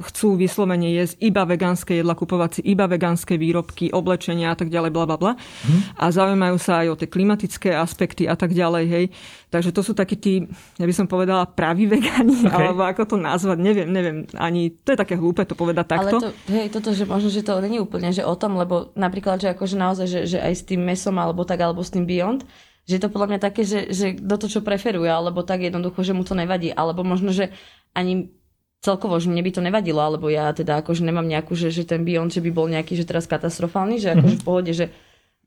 [0.07, 4.95] chcú vyslovene jesť iba vegánske jedla, kupovať si iba vegánske výrobky, oblečenia a tak ďalej,
[4.95, 5.33] bla bla bla.
[5.35, 5.83] Hmm.
[5.99, 9.05] A zaujímajú sa aj o tie klimatické aspekty a tak ďalej, hej.
[9.51, 10.47] Takže to sú takí tí,
[10.79, 12.55] ja by som povedala, praví vegani, okay.
[12.55, 16.23] alebo ako to nazvať, neviem, neviem, ani to je také hlúpe to povedať takto.
[16.23, 19.43] Ale to, hej, toto, že možno, že to není úplne, že o tom, lebo napríklad,
[19.43, 22.47] že akože naozaj, že, že aj s tým mesom alebo tak, alebo s tým Beyond,
[22.89, 26.01] že je to podľa mňa také, že, že do to, čo preferuje, alebo tak jednoducho,
[26.01, 26.73] že mu to nevadí.
[26.73, 27.53] Alebo možno, že
[27.93, 28.33] ani
[28.81, 32.07] celkovo, že mne by to nevadilo, alebo ja teda akože nemám nejakú, že, že ten
[32.07, 34.89] Beyond, že by bol nejaký, že teraz katastrofálny, že akože v pohode, že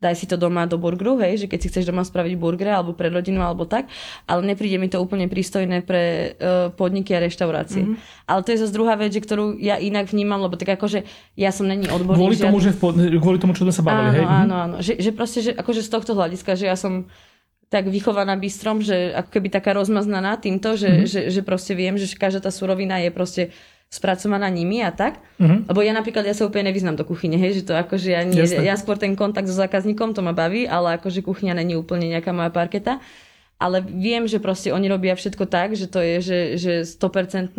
[0.01, 2.97] daj si to doma do burgeru, hej, že keď si chceš doma spraviť burger alebo
[2.97, 3.85] pre rodinu alebo tak,
[4.25, 7.85] ale nepríde mi to úplne prístojné pre uh, podniky a reštaurácie.
[7.85, 8.25] Mm-hmm.
[8.25, 11.05] Ale to je zase druhá vec, že ktorú ja inak vnímam, lebo tak akože
[11.37, 12.17] ja som není odborný.
[12.17, 12.81] Kvôli tomu, že v,
[13.21, 14.25] kvôli tomu, čo sme sa bavili, áno, hej?
[14.25, 17.05] Áno, áno, že, že proste, že akože z tohto hľadiska, že ja som
[17.71, 21.07] tak vychovaná bystrom, že ako keby taká rozmaznaná týmto, že, mm-hmm.
[21.07, 23.43] že, že proste viem, že každá tá surovina je proste
[23.87, 25.23] spracovaná nimi a tak.
[25.39, 25.71] Mm-hmm.
[25.71, 28.43] Lebo ja napríklad, ja sa úplne nevyznam do kuchyne, hej, že to akože ja, nie,
[28.43, 32.35] ja skôr ten kontakt so zákazníkom, to ma baví, ale akože kuchyňa není úplne nejaká
[32.35, 32.99] moja parketa.
[33.55, 37.55] Ale viem, že proste oni robia všetko tak, že to je že, že 100%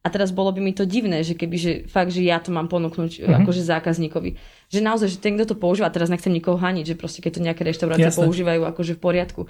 [0.00, 2.72] a teraz bolo by mi to divné, že keby, že fakt, že ja to mám
[2.72, 3.36] ponúknuť mm-hmm.
[3.44, 4.30] akože zákazníkovi.
[4.72, 7.44] Že naozaj, že ten, kto to používa, teraz nechcem nikoho haniť, že proste keď to
[7.44, 8.24] nejaké reštaurácie Jasne.
[8.24, 9.42] používajú akože v poriadku.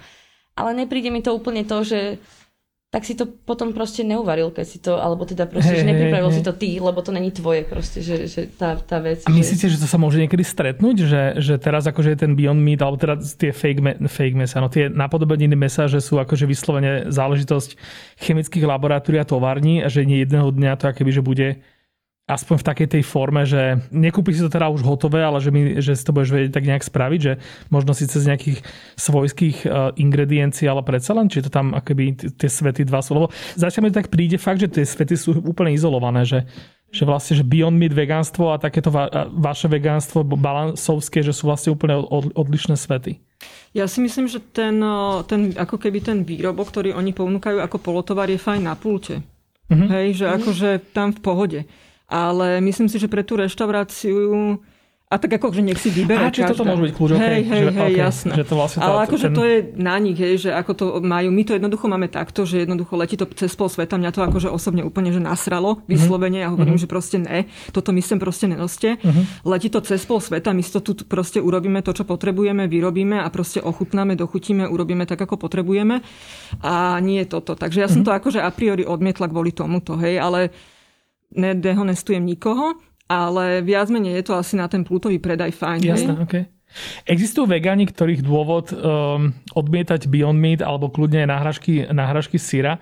[0.58, 2.18] Ale nepríde mi to úplne to, že
[2.90, 6.30] tak si to potom proste neuvaril, keď si to, alebo teda proste, hey, že nepripravil
[6.34, 9.22] hey, si to ty, lebo to není tvoje proste, že, že tá, tá vec.
[9.22, 9.78] A myslíte, že...
[9.78, 12.98] že to sa môže niekedy stretnúť, že, že teraz akože je ten Beyond Meat, alebo
[12.98, 17.78] teda tie fake, me, fake mesa, no tie napodobeniny mesa, že sú akože vyslovene záležitosť
[18.26, 21.48] chemických laboratórií a tovární a že nie jedného dňa to akoby, že bude
[22.30, 25.82] aspoň v takej tej forme, že nekúpiš si to teda už hotové, ale že, mi,
[25.82, 27.32] že si to budeš vedieť tak nejak spraviť, že
[27.74, 28.58] možno síce z nejakých
[28.94, 33.18] svojských uh, ingrediencií, ale predsa len, či to tam akoby tie svety dva sú.
[33.18, 36.46] Lebo zatiaľ mi tak príde fakt, že tie svety sú úplne izolované, že,
[36.94, 41.74] že vlastne, že Beyond Meat vegánstvo a takéto va, vaše vegánstvo balansovské, že sú vlastne
[41.74, 43.18] úplne od, odlišné svety.
[43.74, 44.82] Ja si myslím, že ten,
[45.26, 49.22] ten, ako keby ten výrobok, ktorý oni ponúkajú ako polotovar, je fajn na pulte.
[49.70, 49.88] Mm-hmm.
[49.88, 50.38] Hej, že mm-hmm.
[50.42, 51.60] akože tam v pohode
[52.10, 54.58] ale myslím si, že pre tú reštauráciu
[55.10, 57.62] a tak ako, že nech si vybere A či toto môže byť kľúč, hej, hej,
[57.66, 58.32] že, hej, okay, jasné.
[58.38, 59.34] Že to vlastne Ale to, akože ten...
[59.34, 61.34] to je na nich, hej, že ako to majú.
[61.34, 63.98] My to jednoducho máme takto, že jednoducho letí to cez pol sveta.
[63.98, 65.90] Mňa to akože osobne úplne že nasralo, mhm.
[65.90, 66.38] vyslovene.
[66.46, 66.86] Ja hovorím, mm-hmm.
[66.86, 69.02] že proste ne, toto my sem proste nenoste.
[69.02, 69.50] Mm-hmm.
[69.50, 73.26] Letí to cez pol sveta, my to tu proste urobíme to, čo potrebujeme, vyrobíme a
[73.34, 76.06] proste ochutnáme, dochutíme, urobíme tak, ako potrebujeme.
[76.62, 77.58] A nie je toto.
[77.58, 78.14] Takže ja som mm-hmm.
[78.14, 80.54] to akože a priori odmietla kvôli tomuto, hej, ale
[81.34, 82.78] nedehonestujem nikoho,
[83.10, 85.80] ale viac menej je to asi na ten plútový predaj fajn.
[85.82, 86.44] Jasné, okay.
[87.02, 92.78] Existujú vegáni, ktorých dôvod um, odmietať Beyond Meat alebo kľudne náhražky, náhražky syra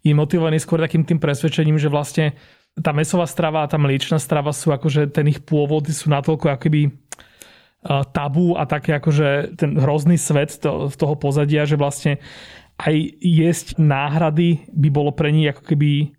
[0.00, 2.32] je motivovaný skôr takým tým presvedčením, že vlastne
[2.80, 6.88] tá mesová strava a tá mliečná strava sú akože ten ich pôvody sú natoľko akoby
[6.88, 12.16] uh, tabu a také akože ten hrozný svet to, toho pozadia, že vlastne
[12.80, 16.15] aj jesť náhrady by bolo pre nich ako keby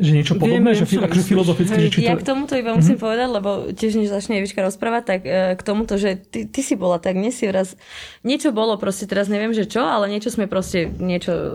[0.00, 2.08] že niečo podobné, Viem, že čo akože filozoficky, že či to...
[2.08, 3.04] Ja k tomuto iba musím mm-hmm.
[3.04, 6.72] povedať, lebo tiež než začne Evička rozprávať, tak e, k tomuto, že ty, ty si
[6.72, 7.76] bola tak, nie si raz...
[8.24, 11.48] Niečo bolo proste, teraz neviem, že čo, ale niečo sme proste, niečo uh,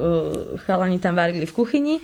[0.62, 1.96] chalani tam varili v kuchyni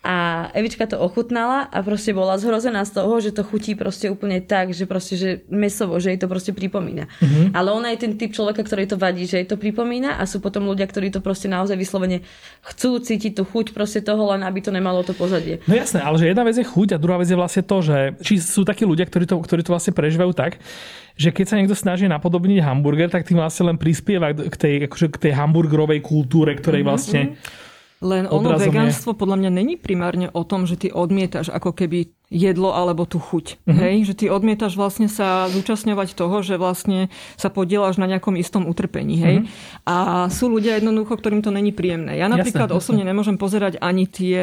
[0.00, 4.40] a Evička to ochutnala a proste bola zhrozená z toho, že to chutí proste úplne
[4.40, 7.04] tak, že proste, že mesovo, že jej to proste pripomína.
[7.04, 7.52] Mm-hmm.
[7.52, 10.40] Ale ona je ten typ človeka, ktorý to vadí, že jej to pripomína a sú
[10.40, 12.24] potom ľudia, ktorí to proste naozaj vyslovene
[12.64, 15.60] chcú cítiť tú chuť proste toho, len aby to nemalo to pozadie.
[15.68, 18.16] No jasné, ale že jedna vec je chuť a druhá vec je vlastne to, že
[18.24, 20.64] či sú takí ľudia, ktorí to, ktorí to vlastne prežívajú tak,
[21.12, 25.12] že keď sa niekto snaží napodobniť hamburger, tak tým vlastne len prispieva k tej, akože
[25.12, 27.68] k tej hamburgerovej kultúre, ktorej mhm, vlastne mm-hmm
[28.00, 32.72] len ono vegánstvo podľa mňa není primárne o tom, že ty odmietaš ako keby jedlo
[32.72, 33.60] alebo tú chuť.
[33.60, 33.76] Mm-hmm.
[33.76, 33.94] Hej?
[34.08, 39.20] Že ty odmietaš vlastne sa zúčastňovať toho, že vlastne sa podielaš na nejakom istom utrpení.
[39.20, 39.36] Hej?
[39.44, 39.84] Mm-hmm.
[39.84, 39.96] A
[40.32, 42.16] sú ľudia jednoducho, ktorým to není príjemné.
[42.16, 43.10] Ja napríklad jasne, osobne jasne.
[43.12, 44.42] nemôžem pozerať ani tie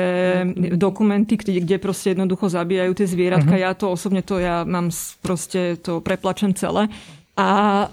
[0.78, 3.58] dokumenty, kde, kde proste jednoducho zabíjajú tie zvieratka.
[3.58, 3.66] Mm-hmm.
[3.66, 4.94] Ja to osobne to ja mám
[5.26, 6.94] proste to preplačen celé.
[7.34, 7.90] A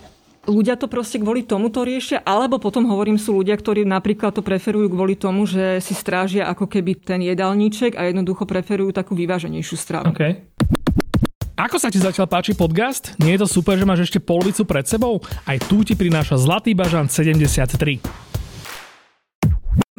[0.47, 4.43] ľudia to proste kvôli tomu to riešia, alebo potom hovorím, sú ľudia, ktorí napríklad to
[4.45, 9.77] preferujú kvôli tomu, že si strážia ako keby ten jedálniček a jednoducho preferujú takú vyváženejšiu
[9.77, 10.13] stravu.
[10.13, 10.45] Okay.
[11.55, 13.15] Ako sa ti zatiaľ páči podcast?
[13.23, 15.23] Nie je to super, že máš ešte polovicu pred sebou?
[15.47, 18.35] Aj tu ti prináša Zlatý bažant 73.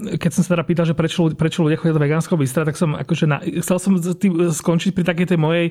[0.06, 2.94] keď som sa teda pýtal, že prečo, prečo ľudia chodia do vegánskeho bystra, tak som
[2.94, 5.66] akože na, chcel som skončiť pri takej tej mojej,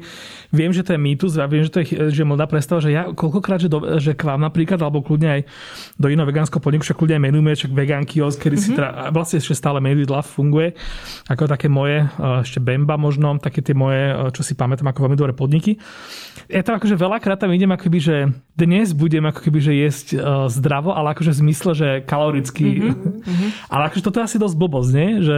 [0.50, 3.10] viem, že to je mýtus a viem, že to je že mladá predstava, že ja
[3.10, 5.40] koľkokrát, že, do, že k vám napríklad, alebo kľudne aj
[5.96, 8.74] do iného vegánskeho podniku, však kľudne aj menujeme, však vegán kiosk, kedy mm-hmm.
[8.74, 10.74] si teda, vlastne ešte stále Made with Love funguje,
[11.30, 12.04] ako také moje,
[12.42, 15.78] ešte Bemba možno, také tie moje, čo si pamätám, ako veľmi dobré podniky.
[16.50, 18.16] Ja tam akože veľakrát tam idem akoby, že
[18.54, 20.06] dnes budem ako keby, že jesť
[20.50, 22.80] zdravo, ale akože v zmysle, že kaloricky.
[22.80, 23.48] Mm-hmm.
[23.72, 25.08] ale akože toto asi dosť blbosť, nie?
[25.20, 25.36] Že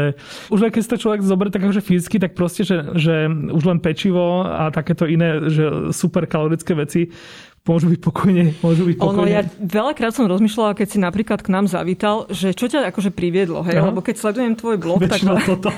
[0.55, 4.46] už keď sa človek zoberie tak akože fyzicky, tak proste, že, že už len pečivo
[4.46, 7.11] a takéto iné, že super kalorické veci
[7.66, 9.18] môžu byť pokojne, môžu byť pokojne.
[9.18, 13.11] Ono, ja veľakrát som rozmýšľala, keď si napríklad k nám zavítal, že čo ťa akože
[13.11, 13.83] priviedlo, hej?
[13.83, 13.90] Aha.
[13.90, 15.46] Lebo keď sledujem tvoj blog, Väčšinou tak...
[15.51, 15.68] toto.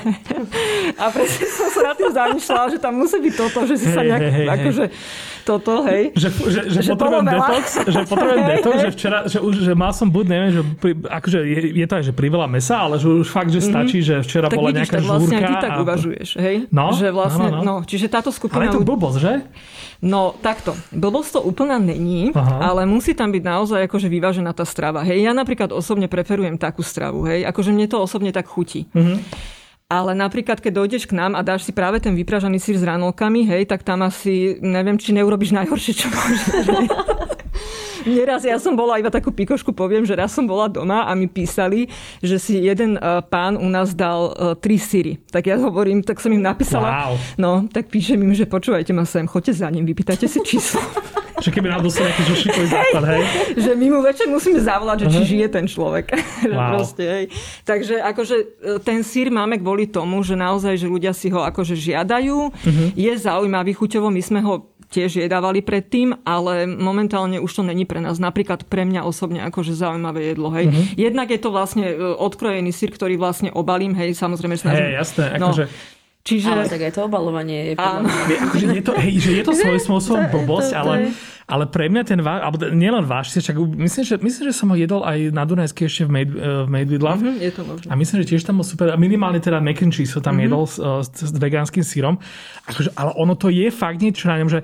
[1.01, 3.95] a presne som sa na tým zamýšľala, že tam musí byť toto, že si hey,
[3.97, 4.83] sa nejak, hey, hey, akože
[5.47, 6.11] toto, hej.
[6.15, 9.91] Že, že, že, že potrebujem detox, že potrebujem detox, že včera, že, už, že mal
[9.91, 13.07] som buď, neviem, že pri, akože je, je to aj, že priveľa mesa, ale že
[13.07, 14.21] už fakt, že stačí, mm-hmm.
[14.21, 15.47] že včera tak bola vidíš, nejaká tak vlastne žúrka.
[15.47, 15.77] ty tak a...
[15.83, 16.55] uvažuješ, hej?
[16.71, 17.75] No, že vlastne, no, no, no.
[17.81, 18.65] no, čiže táto skupina...
[18.65, 19.33] Ale je to blbosť, že?
[19.99, 22.71] No takto, blbosť to úplná není, Aha.
[22.71, 25.03] ale musí tam byť naozaj akože vyvážená tá strava.
[25.03, 28.87] Hej, ja napríklad osobne preferujem takú stravu, hej, akože mne to osobne tak chutí.
[28.95, 29.58] Mm-hmm.
[29.89, 33.41] Ale napríklad, keď dojdeš k nám a dáš si práve ten vypražaný sír s ranolkami,
[33.49, 36.45] hej, tak tam asi neviem, či neurobiš najhoršie, čo môžeš.
[38.07, 41.27] Neraz ja som bola, iba takú pikošku poviem, že raz som bola doma a mi
[41.27, 41.91] písali,
[42.23, 45.19] že si jeden uh, pán u nás dal uh, tri syry.
[45.31, 46.87] Tak ja hovorím, tak som im napísala.
[46.87, 47.13] Wow.
[47.35, 50.79] No, tak píšem im, že počúvajte ma sem, choďte za ním, vypýtajte si číslo.
[51.39, 53.23] Že keby nám dostal nejaký žušikový základ, hej?
[53.55, 56.11] Že my mu večer musíme zavolať, že či žije ten človek.
[56.49, 56.75] Wow.
[56.75, 57.25] Proste, hej.
[57.67, 58.45] Takže akože e,
[58.81, 62.37] ten sír máme kvôli tomu, že naozaj, že ľudia si ho akože žiadajú.
[62.49, 62.89] Uh-huh.
[62.95, 68.01] Je zaujímavý chuťovo, my sme ho tiež jedávali predtým, ale momentálne už to není pre
[68.01, 68.17] nás.
[68.17, 70.49] Napríklad pre mňa osobne akože zaujímavé jedlo.
[70.49, 70.73] Hej.
[70.73, 70.85] Uh-huh.
[70.97, 74.89] Jednak je to vlastne e, odkrojený sír, ktorý vlastne obalím, hej, samozrejme snažím.
[74.89, 75.65] Hej, jasné, no, akože...
[76.19, 76.51] Čiže...
[76.51, 77.73] Ale tak aj to obalovanie je...
[77.79, 78.05] Áno.
[78.11, 80.93] Akože je to, hej, že je to svojím spôsobom blbosť, ale,
[81.49, 84.77] ale pre mňa ten váš, alebo nielen váš, však myslím, že, myslím, že som ho
[84.77, 87.25] jedol aj na Dunajsky ešte v Made, uh, Made with Love.
[87.25, 87.87] Mm-hmm, je to možné.
[87.89, 88.93] A myslím, že tiež tam bol super.
[89.01, 90.45] Minimálne teda mac and cheese som tam mm-hmm.
[90.45, 92.21] jedol s, uh, s, s vegánskym sírom.
[92.69, 94.61] Akože, ale ono to je fakt niečo na ňom, že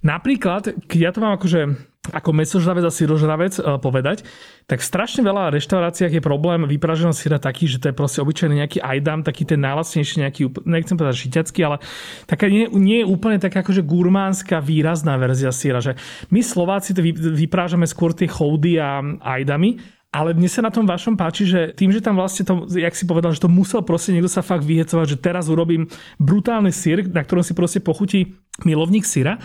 [0.00, 4.26] napríklad, keď ja to mám akože ako mesožravec a syrožravec uh, povedať,
[4.66, 8.82] tak strašne veľa reštauráciách je problém vypraženého syra taký, že to je proste obyčajný nejaký
[8.82, 11.78] ajdam, taký ten najlacnejší, nejaký, nechcem povedať šiťacký, ale
[12.26, 15.94] taká nie, nie je úplne taká akože gurmánska výrazná verzia syra, že
[16.34, 17.06] my Slováci to
[17.38, 21.88] vyprážame skôr tie choudy a ajdami, ale mne sa na tom vašom páči, že tým,
[21.88, 25.06] že tam vlastne to, jak si povedal, že to musel proste niekto sa fakt vyhecovať,
[25.16, 25.88] že teraz urobím
[26.20, 28.36] brutálny sír, na ktorom si proste pochutí
[28.66, 29.40] milovník syra,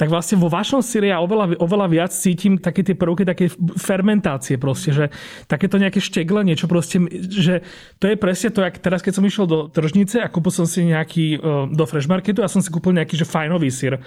[0.00, 4.56] tak vlastne vo vašom síre ja oveľa, oveľa viac cítim také tie prvky, také fermentácie
[4.56, 5.04] proste, že
[5.44, 7.60] takéto nejaké šteglenie, čo proste, že
[8.00, 10.88] to je presne to, jak teraz keď som išiel do tržnice a kúpil som si
[10.88, 14.00] nejaký uh, do fresh marketu a som si kúpil nejaký že fajnový sír.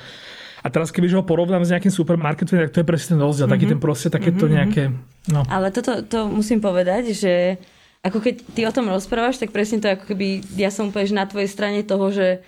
[0.66, 3.62] A teraz keby ho porovnám s nejakým supermarketom, tak to je presne ten rozdiel, mm-hmm.
[3.62, 4.58] taký ten proste, takéto mm-hmm.
[4.58, 4.84] nejaké...
[5.30, 5.46] No.
[5.46, 7.62] Ale toto to musím povedať, že
[8.02, 11.30] ako keď ty o tom rozprávaš, tak presne to ako keby ja som úplne na
[11.30, 12.42] tvojej strane toho, že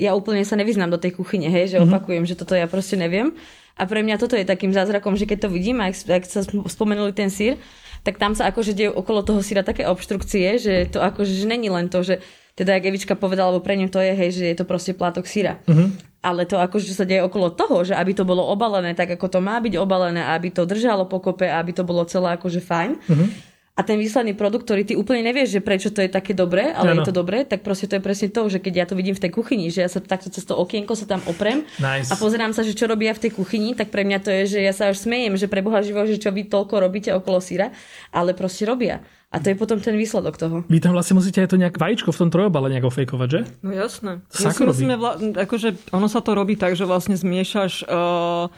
[0.00, 1.92] ja úplne sa nevyznám do tej kuchyne, hej, že mm-hmm.
[1.92, 3.36] opakujem, že toto ja proste neviem.
[3.76, 7.12] A pre mňa toto je takým zázrakom, že keď to vidím, ak, ak sa spomenuli
[7.12, 7.60] ten sír,
[8.00, 11.68] tak tam sa akože dejú okolo toho síra také obštrukcie, že to akože že není
[11.68, 12.24] len to, že
[12.56, 15.28] teda jak Evička povedala, lebo pre ňu to je, hej, že je to proste plátok
[15.28, 15.60] síra.
[15.68, 16.08] Mm-hmm.
[16.20, 19.40] Ale to akože sa deje okolo toho, že aby to bolo obalené tak, ako to
[19.40, 22.90] má byť obalené, aby to držalo pokope, aby to bolo celé akože fajn.
[23.00, 26.68] Mm-hmm a ten výsledný produkt, ktorý ty úplne nevieš, že prečo to je také dobré,
[26.74, 27.00] ale ano.
[27.00, 29.22] je to dobré, tak proste to je presne to, že keď ja to vidím v
[29.24, 32.12] tej kuchyni, že ja sa takto cez to okienko sa tam oprem nice.
[32.12, 34.60] a pozerám sa, že čo robia v tej kuchyni, tak pre mňa to je, že
[34.60, 37.72] ja sa až smejem, že pre Boha živo, že čo vy toľko robíte okolo síra,
[38.12, 39.00] ale proste robia.
[39.30, 40.66] A to je potom ten výsledok toho.
[40.66, 43.40] Vy tam vlastne musíte aj to nejak vajíčko v tom trojobale nejako fejkovať, že?
[43.62, 44.26] No jasné.
[44.26, 48.50] Sa musíme, vla- akože ono sa to robí tak, že vlastne zmiešaš uh,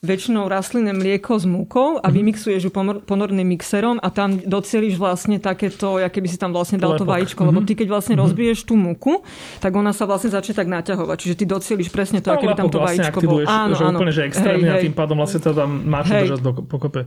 [0.00, 2.14] väčšinou rastlinné mlieko s múkou a mhm.
[2.16, 2.70] vymixuješ ju
[3.04, 7.04] ponorným mixerom a tam docieliš vlastne takéto, aké by si tam vlastne dal Lepok.
[7.04, 7.68] to vajíčko, lebo mhm.
[7.68, 8.32] ty keď vlastne mm-hmm.
[8.32, 9.20] rozbiješ tú múku,
[9.60, 11.16] tak ona sa vlastne začne tak naťahovať.
[11.20, 13.44] Čiže ty docieliš presne to, no, aké by tam to vlastne vajíčko bolo.
[13.44, 13.98] Áno, že áno.
[14.00, 17.00] úplne, že extrémne hej, a tým pádom vlastne to tam máš držať do pokope.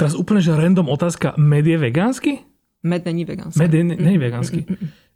[0.00, 1.36] Teraz úplne, že random otázka.
[1.36, 2.40] Med je vegánsky?
[2.80, 3.60] Med není vegánsky.
[3.60, 4.64] Med je, není vegánsky.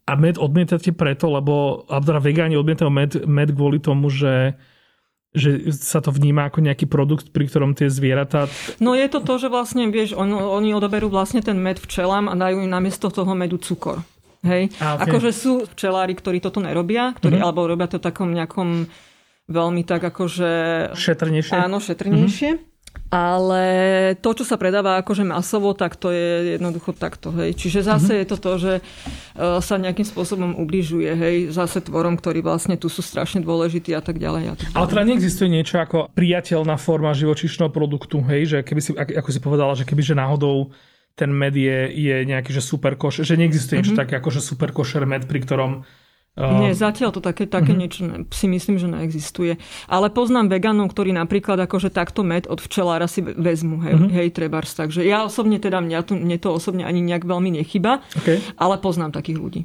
[0.09, 4.57] A med odmietate preto, lebo, alebo teda vegáni odmietajú med, med kvôli tomu, že
[5.37, 8.49] že sa to vníma ako nejaký produkt, pri ktorom tie zvieratá...
[8.81, 12.35] No je to to, že vlastne, vieš, on, oni odoberú vlastne ten med včelám a
[12.35, 14.01] dajú im namiesto toho medu cukor.
[14.41, 14.73] Hej?
[14.81, 15.05] A, okay.
[15.11, 17.45] Akože sú včelári, ktorí toto nerobia, ktorí, mm-hmm.
[17.45, 18.88] alebo robia to takom nejakom
[19.53, 20.51] veľmi tak akože...
[20.97, 21.55] Šetrnejšie?
[21.57, 22.51] Áno, šetrnejšie.
[22.57, 22.77] Mm-hmm
[23.09, 23.62] Ale
[24.20, 27.33] to, čo sa predáva akože masovo, tak to je jednoducho takto.
[27.33, 27.57] Hej.
[27.57, 28.20] Čiže zase mm-hmm.
[28.20, 32.92] je to to, že uh, sa nejakým spôsobom ubližuje hej, zase tvorom, ktorí vlastne tu
[32.92, 34.42] sú strašne dôležití a tak ďalej.
[34.52, 34.77] A tak ďalej.
[34.77, 39.40] Ale teda neexistuje niečo ako priateľná forma živočišného produktu, hej, že keby si, ako si
[39.40, 40.69] povedala, že keby že náhodou
[41.17, 43.88] ten med je, je nejaký, že super koš, že neexistuje mm-hmm.
[43.88, 45.88] niečo také ako, že super košer med, pri ktorom
[46.39, 47.83] nie, zatiaľ to také, také uh-huh.
[47.83, 49.59] niečo si myslím, že neexistuje.
[49.91, 54.11] Ale poznám vegánov, ktorí napríklad akože takto med od včelára si vezmu, hej, uh-huh.
[54.15, 54.71] hej trebárs.
[54.79, 58.39] Takže ja osobne teda, mňa to, mne to osobne ani nejak veľmi nechyba, okay.
[58.55, 59.61] ale poznám takých ľudí.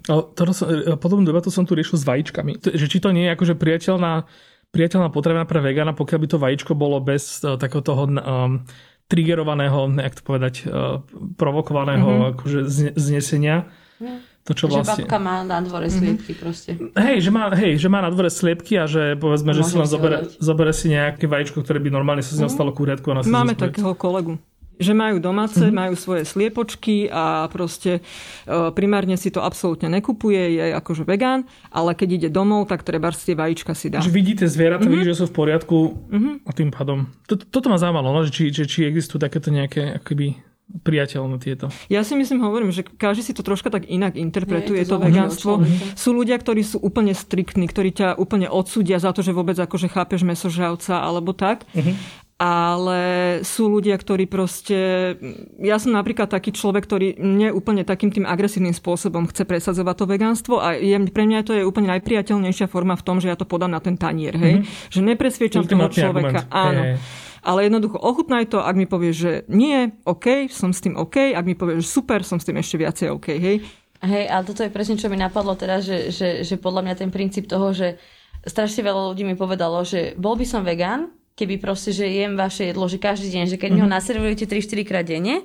[0.57, 2.57] som, e, potom debatu som tu riešil s vajíčkami.
[2.65, 4.25] Že či to nie je akože priateľná,
[4.73, 8.65] priateľná potrebná pre vegána, pokiaľ by to vajíčko bolo bez uh, takého toho um,
[9.05, 11.05] triggerovaného, jak to povedať, uh,
[11.37, 12.31] provokovaného uh-huh.
[12.33, 12.65] akože
[12.97, 13.69] znesenia.
[14.01, 15.07] Uh-huh to, čo že vlastne...
[15.07, 15.95] babka má na dvore mhm.
[15.95, 16.43] sliepky mm-hmm.
[16.43, 16.71] proste.
[16.99, 19.87] Hej že, má, hej, že má na dvore sliepky a že povedzme, že si len
[19.87, 22.55] zobere, zobere si nejaké vajíčko, ktoré by normálne sa z neho mhm.
[22.55, 23.07] stalo kuriatko.
[23.11, 24.35] A Máme takého kolegu
[24.81, 25.79] že majú domáce, mm-hmm.
[25.85, 31.93] majú svoje sliepočky a proste e, primárne si to absolútne nekupuje, je akože vegán, ale
[31.93, 34.01] keď ide domov, tak treba tie vajíčka si dá.
[34.01, 34.93] Že vidíte zvieratá, mm-hmm.
[34.97, 35.77] vidí, že sú v poriadku
[36.09, 36.33] mm-hmm.
[36.49, 37.05] a tým pádom.
[37.29, 40.41] Toto, ma zaujímalo, no, že či, že, či existujú takéto nejaké akoby
[40.81, 41.69] priateľné tieto.
[41.91, 45.05] Ja si myslím, hovorím, že každý si to troška tak inak interpretuje, Nie, to, to
[45.05, 45.51] vegánstvo.
[45.93, 49.91] Sú ľudia, ktorí sú úplne striktní, ktorí ťa úplne odsúdia za to, že vôbec akože
[49.91, 51.69] chápeš mesožravca alebo tak.
[51.77, 51.93] Uh-huh.
[52.41, 53.01] Ale
[53.45, 55.13] sú ľudia, ktorí proste...
[55.61, 60.05] Ja som napríklad taký človek, ktorý nie úplne takým tým agresívnym spôsobom chce presadzovať to
[60.09, 63.47] vegánstvo a je, pre mňa to je úplne najpriateľnejšia forma v tom, že ja to
[63.47, 64.35] podám na ten tanier.
[64.35, 64.65] Hej?
[64.65, 64.91] Mm-hmm.
[64.91, 66.49] Že nepresviečam toho človeka.
[66.49, 66.51] Argument.
[66.51, 66.83] Áno.
[66.83, 71.35] Hey ale jednoducho ochutnaj to, ak mi povieš, že nie, OK, som s tým OK,
[71.35, 73.61] ak mi povieš, že super, som s tým ešte viacej OK, hej.
[74.03, 77.11] Hej, ale toto je presne, čo mi napadlo teraz, že, že, že podľa mňa ten
[77.11, 77.95] princíp toho, že
[78.43, 82.71] strašne veľa ľudí mi povedalo, že bol by som vegán, keby proste, že jem vaše
[82.71, 83.79] jedlo, že každý deň, že keď mm-hmm.
[83.79, 83.95] mi ho mhm.
[83.95, 85.43] naservujete 3-4 krát denne,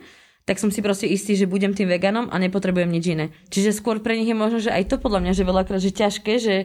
[0.49, 3.27] tak som si proste istý, že budem tým veganom a nepotrebujem nič iné.
[3.53, 6.33] Čiže skôr pre nich je možno, že aj to podľa mňa, že veľakrát, že ťažké,
[6.41, 6.57] že,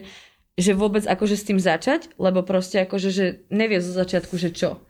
[0.56, 4.80] že vôbec akože s tým začať, lebo proste akože, že nevie zo začiatku, že čo.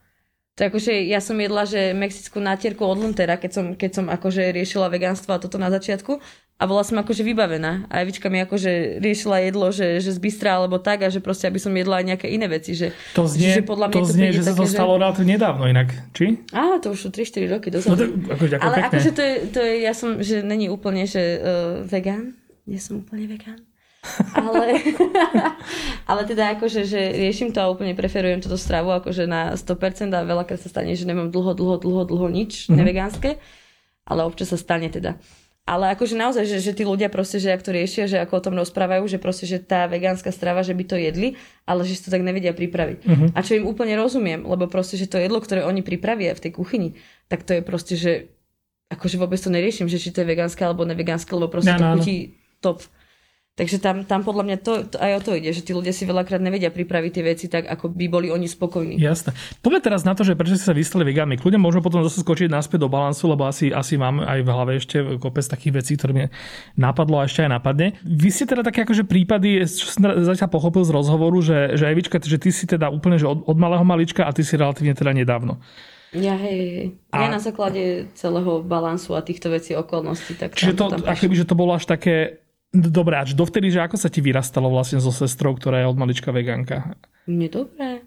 [0.55, 4.55] To akože ja som jedla, že mexickú nátierku od Luntera, keď som, keď som akože
[4.55, 6.23] riešila vegánstvo a toto na začiatku
[6.55, 7.91] a bola som akože vybavená.
[7.91, 11.51] A Evička mi akože riešila jedlo, že, že z bystra alebo tak a že proste
[11.51, 12.79] aby som jedla aj nejaké iné veci.
[12.79, 15.27] Že, to znie, že podľa mňa to, znie že sa to stalo že...
[15.27, 16.39] nedávno inak, či?
[16.55, 17.91] Á, to už sú 3-4 roky dozadu.
[17.91, 18.87] No to, ako, ako Ale pekne.
[18.95, 22.39] akože to je, to je, ja som, že není úplne, že uh, vegán.
[22.71, 23.59] Nie som úplne vegán
[24.37, 24.81] ale,
[26.11, 30.21] ale teda akože, že riešim to a úplne preferujem túto stravu akože na 100% a
[30.23, 32.77] veľakrát sa stane, že nemám dlho, dlho, dlho, dlho nič mm-hmm.
[32.77, 33.31] nevegánske,
[34.05, 35.17] ale občas sa stane teda.
[35.65, 38.45] Ale akože naozaj, že, že tí ľudia proste, že ak to riešia, že ako o
[38.45, 42.05] tom rozprávajú, že proste, že tá vegánska strava, že by to jedli, ale že si
[42.05, 42.99] to tak nevedia pripraviť.
[43.01, 43.29] Uh-huh.
[43.33, 46.53] A čo im úplne rozumiem, lebo proste, že to jedlo, ktoré oni pripravia v tej
[46.53, 47.01] kuchyni,
[47.33, 48.29] tak to je proste, že
[48.93, 51.85] akože vôbec to neriešim, že či to je vegánske alebo nevegánske, lebo proste no, to
[51.85, 52.85] no, chutí top.
[53.55, 56.03] Takže tam, tam podľa mňa to, to, aj o to ide, že tí ľudia si
[56.03, 58.99] veľakrát nevedia pripraviť tie veci tak, ako by boli oni spokojní.
[58.99, 59.31] Jasné.
[59.63, 61.39] Poďme teraz na to, že prečo ste sa vystali vegánmi.
[61.39, 64.73] Kľudne môžeme potom zase skočiť naspäť do balansu, lebo asi, asi mám aj v hlave
[64.83, 66.23] ešte kopec takých vecí, ktoré mi
[66.75, 67.95] napadlo a ešte aj napadne.
[68.03, 72.19] Vy ste teda také akože prípady, čo som zatiaľ pochopil z rozhovoru, že, že Evička,
[72.19, 75.15] že ty si teda úplne že od, od malého malička a ty si relatívne teda
[75.15, 75.63] nedávno.
[76.11, 76.87] Ja hej, hej.
[77.11, 77.27] A...
[77.27, 80.39] Ja na základe celého balansu a týchto vecí okolností.
[80.39, 82.44] Tak Čiže to, tam akoby, že to bolo až také
[82.75, 86.35] Dobre, až dovtedy, že ako sa ti vyrastalo vlastne so sestrou, ktorá je od malička
[86.35, 86.99] vegánka?
[87.31, 88.03] Mne dobre.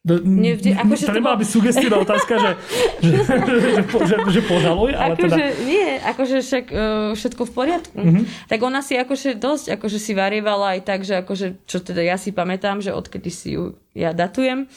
[0.00, 1.36] Do, Mne vždy, akože to bol...
[1.36, 2.50] byť sugestívna otázka, že,
[3.04, 5.36] že, že, že, že požaluj, ale akože, teda...
[5.68, 6.80] Nie, akože však uh,
[7.12, 8.00] všetko v poriadku.
[8.00, 8.24] Mm-hmm.
[8.48, 12.16] Tak ona si akože dosť, akože si varievala aj tak, že akože, čo teda ja
[12.16, 14.72] si pamätám, že odkedy si ju ja datujem,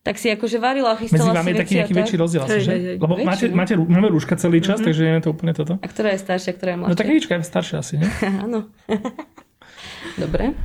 [0.00, 2.72] tak si akože varila, chystala Medzi vami je taký nejaký väčší rozdiel asi, že?
[2.96, 4.88] Lebo máte, máte, máme rúška celý čas, mm-hmm.
[4.88, 5.76] takže je to úplne toto.
[5.76, 6.92] A ktorá je staršia, ktorá je mladšia?
[6.96, 8.08] No tak Evička je staršia asi, nie?
[8.48, 8.72] Áno.
[10.22, 10.56] Dobre.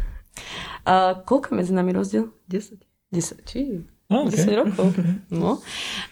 [0.87, 2.31] A koľko medzi nami rozdiel?
[2.47, 2.79] 10.
[3.11, 3.83] 10, či?
[4.05, 4.37] Oh, okay.
[4.37, 4.87] 10 rokov.
[5.33, 5.59] No.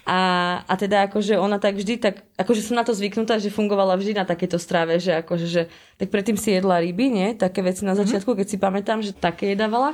[0.09, 0.19] A,
[0.65, 4.17] a teda akože ona tak vždy tak, akože som na to zvyknutá, že fungovala vždy
[4.17, 5.61] na takéto strave, že akože, že
[6.01, 7.27] tak predtým si jedla ryby, nie?
[7.37, 8.03] Také veci na mhm.
[8.03, 9.93] začiatku, keď si pamätám, že také jedávala.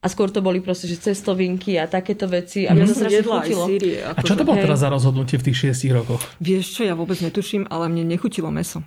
[0.00, 2.64] A skôr to boli proste, že cestovinky a takéto veci.
[2.64, 3.64] A mňa to strašne chutilo.
[3.68, 6.24] Sírie, a čo to bolo teraz za rozhodnutie v tých šiestich rokoch?
[6.40, 8.80] Vieš čo, ja vôbec netuším, ale mne nechutilo meso.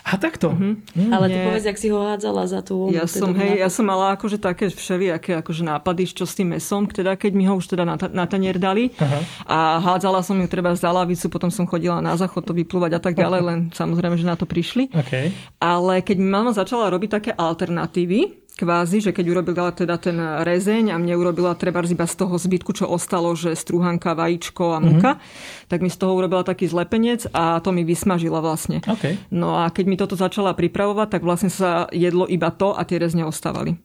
[0.00, 0.56] A takto.
[0.56, 0.96] Mm-hmm.
[0.96, 2.88] Mm, ale ty povedz, ak si ho hádzala za tú...
[2.88, 6.88] Ja som, hej, ja som mala akože také všelijaké akože nápady, čo s tým mesom,
[6.88, 8.96] teda keď mi ho už teda na, na tanier dali.
[8.96, 9.20] Aha.
[9.44, 13.00] A hádzala som ju treba za lavicu, potom som chodila na záchod to vyplúvať a
[13.04, 14.88] tak ďalej, len samozrejme, že na to prišli.
[14.90, 15.36] Okay.
[15.60, 20.90] Ale keď mi mama začala robiť také alternatívy, kvázi, že keď urobila teda ten rezeň
[20.90, 25.14] a mne urobila treba iba z toho zbytku, čo ostalo, že strúhanka, vajíčko a muka,
[25.14, 25.70] mm-hmm.
[25.70, 28.82] tak mi z toho urobila taký zlepenec a to mi vysmažila vlastne.
[28.82, 29.14] Okay.
[29.30, 32.98] No a keď mi toto začala pripravovať, tak vlastne sa jedlo iba to a tie
[32.98, 33.78] rezne ostávali.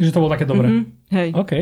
[0.00, 0.68] Že to bolo také dobré.
[0.72, 0.84] Mm-hmm.
[1.12, 1.28] Hej.
[1.36, 1.52] OK.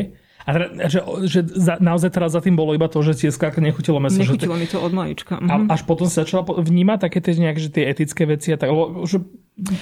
[0.45, 3.65] A teda, že, že za, naozaj teraz za tým bolo iba to, že tie skrátka
[3.65, 4.21] nechutilo meso.
[4.21, 5.41] Nechutilo že mi to od malička.
[5.41, 8.69] A až potom sa začala vnímať také tie, nejak, že tie etické veci a tak,
[9.09, 9.25] že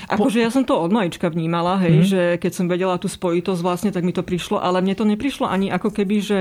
[0.05, 2.05] Akože ja som to od malička vnímala, hej, mm.
[2.05, 5.49] že keď som vedela tú spojitosť vlastne, tak mi to prišlo, ale mne to neprišlo
[5.49, 6.37] ani ako keby, že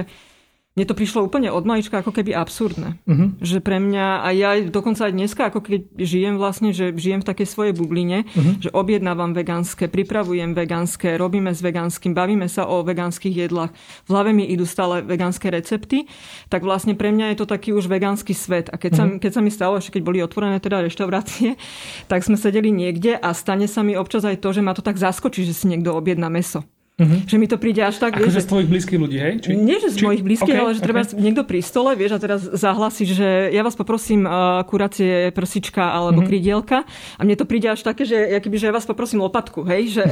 [0.73, 2.97] mne to prišlo úplne od malička ako keby absurdné.
[3.05, 3.37] Uh-huh.
[3.45, 7.29] Že pre mňa, a ja dokonca aj dneska, ako keď žijem vlastne, že žijem v
[7.29, 8.57] takej svojej bubline, uh-huh.
[8.57, 13.69] že objednávam vegánske, pripravujem vegánske, robíme s vegánskym, bavíme sa o vegánskych jedlách,
[14.09, 16.09] v hlave mi idú stále vegánske recepty,
[16.49, 18.73] tak vlastne pre mňa je to taký už vegánsky svet.
[18.73, 19.21] A keď, uh-huh.
[19.21, 21.61] sa, keď sa mi stalo, ešte keď boli otvorené teda reštaurácie,
[22.11, 24.97] tak sme sedeli niekde a stane sa mi občas aj to, že ma to tak
[24.97, 26.65] zaskočí, že si niekto objedná meso.
[27.01, 27.25] Uh-huh.
[27.25, 28.21] Že mi to príde až tak...
[28.21, 29.41] Akože z tvojich blízkych ľudí, hej?
[29.41, 31.17] Či, Nie, že z či, mojich blízkych, okay, ale že treba okay.
[31.17, 36.21] niekto pri stole, vieš, a teraz zahlasí, že ja vás poprosím uh, kuracie prsička alebo
[36.21, 36.29] uh-huh.
[36.29, 36.85] krydielka.
[37.17, 39.89] A mne to príde až také, že, keby, že ja vás poprosím lopatku, hej?
[39.89, 40.05] Že,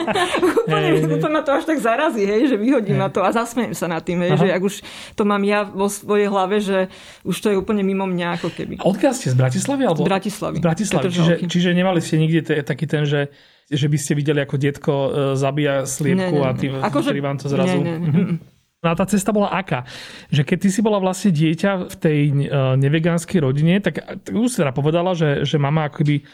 [0.64, 1.20] úplne hey, hey.
[1.20, 2.48] to ma to až tak zarazí, hej?
[2.48, 3.04] Že vyhodím hey.
[3.04, 4.40] na to a zasmejem sa nad tým, hej?
[4.40, 4.74] Že ak už
[5.12, 6.88] to mám ja vo svojej hlave, že
[7.28, 8.80] už to je úplne mimo mňa ako keby.
[8.80, 9.30] A odkiaľ ste?
[9.30, 9.84] Z Bratislavy?
[9.84, 10.00] Alebo?
[10.00, 10.58] Z Bratislavy.
[10.58, 11.12] Z Bratislavy.
[11.12, 13.28] Čiže, čiže nemali ste nikde t- taký ten, že
[13.72, 17.38] že by ste videli, ako detko e, zabíja sliepku ne, ne, a tým, akože, vám
[17.40, 17.80] to zrazu...
[17.80, 18.08] Ne, ne, ne.
[18.08, 18.36] Mhm.
[18.82, 19.86] No a tá cesta bola aká?
[20.26, 22.18] Že keď ty si bola vlastne dieťa v tej
[22.50, 26.26] uh, nevegánskej rodine, tak, tak už si teda povedala, že, že mama akoby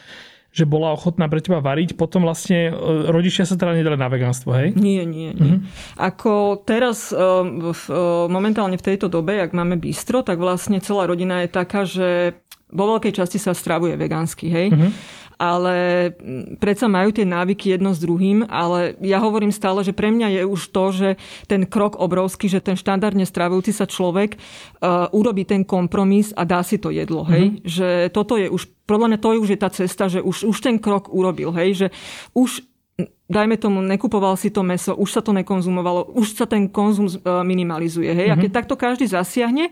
[0.49, 4.49] že bola ochotná pre teba variť, potom vlastne uh, rodičia sa teda nedali na vegánstvo,
[4.57, 4.73] hej?
[4.73, 5.61] Nie, nie, nie.
[5.61, 6.01] Uh-huh.
[6.01, 7.83] Ako teraz v,
[8.33, 12.33] momentálne v tejto dobe, ak máme bistro, tak vlastne celá rodina je taká, že
[12.73, 14.67] vo veľkej časti sa stravuje vegánsky, hej?
[14.73, 14.89] Uh-huh
[15.39, 16.11] ale
[16.59, 20.43] predsa majú tie návyky jedno s druhým, ale ja hovorím stále, že pre mňa je
[20.43, 21.09] už to, že
[21.47, 26.59] ten krok obrovský, že ten štandardne stravujúci sa človek uh, urobí ten kompromis a dá
[26.59, 27.55] si to jedlo, hej?
[27.55, 27.63] Mm-hmm.
[27.63, 30.57] Že toto je už, podľa mňa to je už je tá cesta, že už, už
[30.59, 31.87] ten krok urobil, hej?
[31.87, 31.87] Že
[32.35, 32.67] už
[33.31, 37.15] dajme tomu, nekupoval si to meso, už sa to nekonzumovalo, už sa ten konzum e,
[37.47, 38.11] minimalizuje.
[38.11, 38.27] Hej?
[38.27, 38.33] Mm-hmm.
[38.33, 38.43] A mhm.
[38.43, 39.71] keď takto každý zasiahne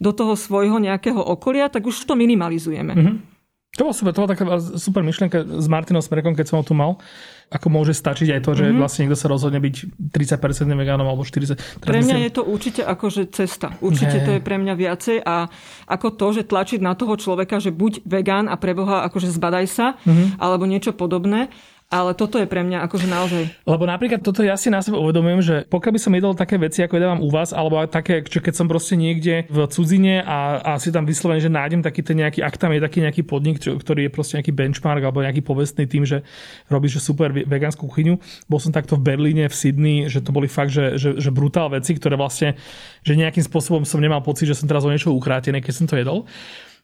[0.00, 2.94] do toho svojho nejakého okolia, tak už to minimalizujeme.
[2.96, 3.31] Mm-hmm.
[3.80, 4.44] To bol super, to bola taká
[4.76, 7.00] super myšlienka s Martinom Smrekom, keď som ho tu mal.
[7.48, 8.80] Ako môže stačiť aj to, že mm-hmm.
[8.84, 9.74] vlastne niekto sa rozhodne byť
[10.12, 11.80] 30% vegánom alebo 40%.
[11.80, 12.28] Pre mňa myslím...
[12.28, 13.72] je to určite akože cesta.
[13.80, 14.24] Určite Nie.
[14.28, 15.48] to je pre mňa viacej a
[15.88, 19.96] ako to, že tlačiť na toho človeka, že buď vegán a preboha akože zbadaj sa,
[20.04, 20.36] mm-hmm.
[20.36, 21.48] alebo niečo podobné.
[21.92, 23.44] Ale toto je pre mňa akože naozaj.
[23.68, 26.80] Lebo napríklad toto ja si na sebe uvedomujem, že pokiaľ by som jedol také veci,
[26.80, 30.80] ako jedávam u vás, alebo také, že keď som proste niekde v cudzine a, a
[30.80, 34.08] si tam vyslovene, že nájdem taký ten nejaký, ak tam je taký nejaký podnik, ktorý
[34.08, 36.24] je proste nejaký benchmark alebo nejaký povestný tým, že
[36.72, 38.16] robí že super vegánsku kuchyňu.
[38.48, 41.68] Bol som takto v Berlíne, v Sydney, že to boli fakt, že, že, že brutál
[41.68, 42.56] veci, ktoré vlastne,
[43.04, 46.00] že nejakým spôsobom som nemal pocit, že som teraz o niečo ukrátený, keď som to
[46.00, 46.24] jedol.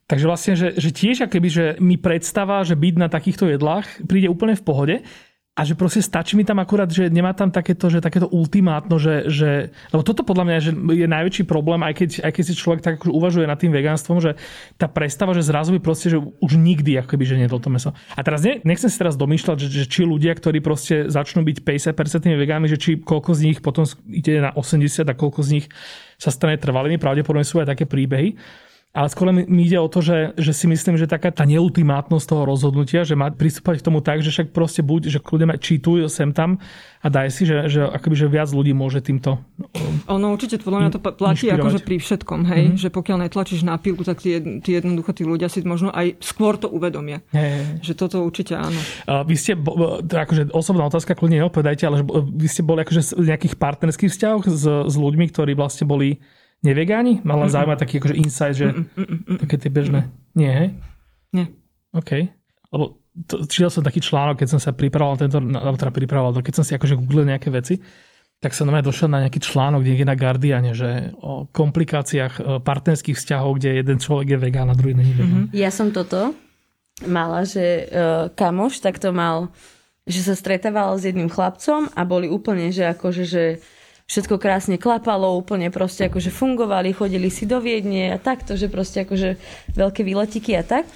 [0.08, 4.32] Takže vlastne, že, že tiež akoby, že mi predstava, že byť na takýchto jedlách príde
[4.32, 4.96] úplne v pohode
[5.58, 9.26] a že proste stačí mi tam akurát, že nemá tam takéto, že takéto ultimátno, že,
[9.26, 12.80] že lebo toto podľa mňa že je najväčší problém, aj keď, aj keď si človek
[12.80, 14.38] tak akože uvažuje nad tým vegánstvom, že
[14.78, 17.90] tá predstava, že zrazu by proste, že už nikdy akoby, že nedol to meso.
[18.14, 21.58] A teraz ne, nechcem si teraz domýšľať, že, že či ľudia, ktorí proste začnú byť
[21.66, 25.66] 50% vegánmi, že či koľko z nich potom ide na 80 a koľko z nich
[26.22, 28.38] sa stane trvalými, pravdepodobne sú aj také príbehy.
[28.96, 32.48] Ale skôr mi ide o to, že, že si myslím, že taká tá neultimátnosť toho
[32.48, 36.32] rozhodnutia, že má pristúpať k tomu tak, že však proste buď, že kľudne čítuj sem
[36.32, 36.56] tam
[37.04, 39.44] a daj si, že, že, akoby, že viac ľudí môže týmto
[40.08, 42.80] Ono určite podľa mňa to platí akože pri všetkom, hej, mm-hmm.
[42.80, 46.56] že pokiaľ netlačíš na pílku, tak tí, tí jednoducho tí ľudia si možno aj skôr
[46.56, 47.20] to uvedomia.
[47.28, 47.78] Hey.
[47.84, 48.80] Že toto určite áno.
[49.04, 49.52] Uh, vy ste,
[50.08, 54.64] akože osobná otázka, kľudne neodpovedajte, ale vy ste boli akože v nejakých partnerských vzťahoch s,
[54.64, 56.24] s ľuďmi, ktorí vlastne boli
[56.62, 57.22] nevegáni?
[57.22, 59.38] Mal len zaujímať taký akože insight, že Mm-mm.
[59.46, 60.10] také tie bežné.
[60.34, 60.68] Nie, hej?
[61.34, 61.46] Nie.
[61.94, 62.30] OK.
[62.74, 66.54] Lebo to, čítal som taký článok, keď som sa pripravoval tento, alebo teda pripravoval, keď
[66.62, 67.80] som si akože googlil nejaké veci,
[68.38, 73.18] tak som na došiel na nejaký článok niekde na Guardiane, že o komplikáciách e, partnerských
[73.18, 75.50] vzťahov, kde jeden človek je vegán a druhý není vegán.
[75.50, 75.58] Mm-hmm.
[75.58, 76.38] Ja som toto
[77.06, 79.54] mala, že uh, kamoš takto mal,
[80.02, 83.62] že sa stretával s jedným chlapcom a boli úplne, že akože, že
[84.08, 89.04] všetko krásne klapalo, úplne proste akože fungovali, chodili si do Viedne a takto, že proste
[89.04, 89.36] akože
[89.76, 90.88] veľké výletiky a tak.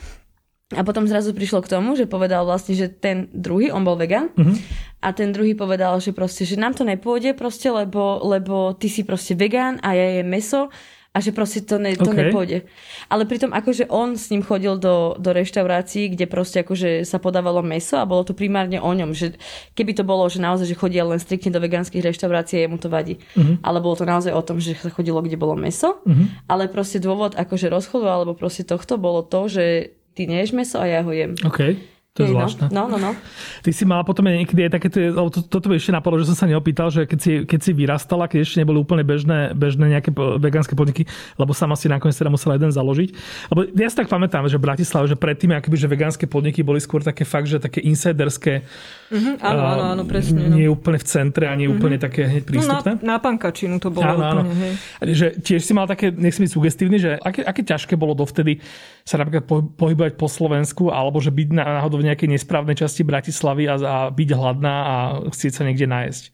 [0.73, 4.33] A potom zrazu prišlo k tomu, že povedal vlastne, že ten druhý, on bol vegan,
[4.33, 4.57] uh-huh.
[5.05, 9.05] a ten druhý povedal, že proste, že nám to nepôjde proste, lebo, lebo ty si
[9.05, 10.73] proste vegán a ja jem meso
[11.13, 12.33] a že proste to, ne, to Okay.
[12.33, 12.65] nepôjde.
[13.13, 17.61] Ale pritom akože on s ním chodil do, do reštaurácií, kde proste akože sa podávalo
[17.61, 19.37] meso a bolo to primárne o ňom, že
[19.77, 23.21] keby to bolo, že naozaj, že chodia len striktne do vegánskych reštaurácií, jemu to vadí.
[23.37, 23.61] Mhm.
[23.61, 26.01] Ale bolo to naozaj o tom, že sa chodilo, kde bolo meso,
[26.49, 30.89] ale proste dôvod akože rozchodu alebo proste tohto bolo to, že ty neješ meso a
[30.89, 31.37] ja ho jem.
[31.45, 31.77] OK,
[32.13, 32.65] to je Hej, zvláštne.
[32.69, 33.17] No, no, no.
[33.65, 36.45] Ty si mala potom niekedy aj také, to, toto by ešte napadlo, že som sa
[36.45, 40.77] neopýtal, že keď si, keď si vyrastala, keď ešte neboli úplne bežné, bežné nejaké vegánske
[40.77, 41.09] podniky,
[41.41, 43.09] lebo sama si nakoniec teda musela jeden založiť.
[43.49, 46.85] Lebo ja si tak pamätám, že v Bratislave, že predtým akoby, že vegánske podniky boli
[46.85, 48.69] skôr také fakt, že také insiderské.
[49.09, 50.53] Mhm, áno, áno, áno, presne.
[50.53, 50.57] No.
[50.61, 52.93] Nie úplne v centre a nie úplne také hneď No, prístupné.
[53.01, 54.41] na, na pankačinu to bolo Áno, áno.
[54.45, 54.73] úplne, hej.
[55.17, 58.61] Že tiež si mal také, nech si byť sugestívny, že aké, aké ťažké bolo dovtedy
[59.03, 63.65] sa napríklad po- pohybovať po Slovensku, alebo že byť náhodou v nejakej nesprávnej časti Bratislavy
[63.65, 64.95] a, a byť hladná a
[65.27, 66.25] chcieť sa niekde nájsť.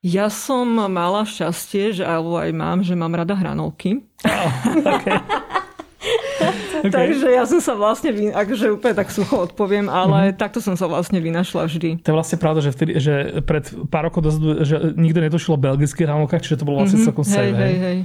[0.00, 4.06] Ja som mala šťastie, že, alebo aj mám, že mám rada hranolky.
[4.78, 5.18] Okay.
[6.78, 6.94] Okay.
[6.94, 10.38] Takže ja som sa vlastne, akože úplne tak sucho odpoviem, ale Mhm.
[10.38, 11.98] takto som sa vlastne vynašla vždy.
[11.98, 15.60] To je vlastne pravda, že, vtedy, že pred pár rokov dozadu, že nikto netušil o
[15.60, 17.28] belgických hranolkách, čiže to bolo vlastne celkom Mhm.
[17.28, 17.50] hej, safe.
[17.50, 17.76] hej, hej.
[17.82, 17.98] hej.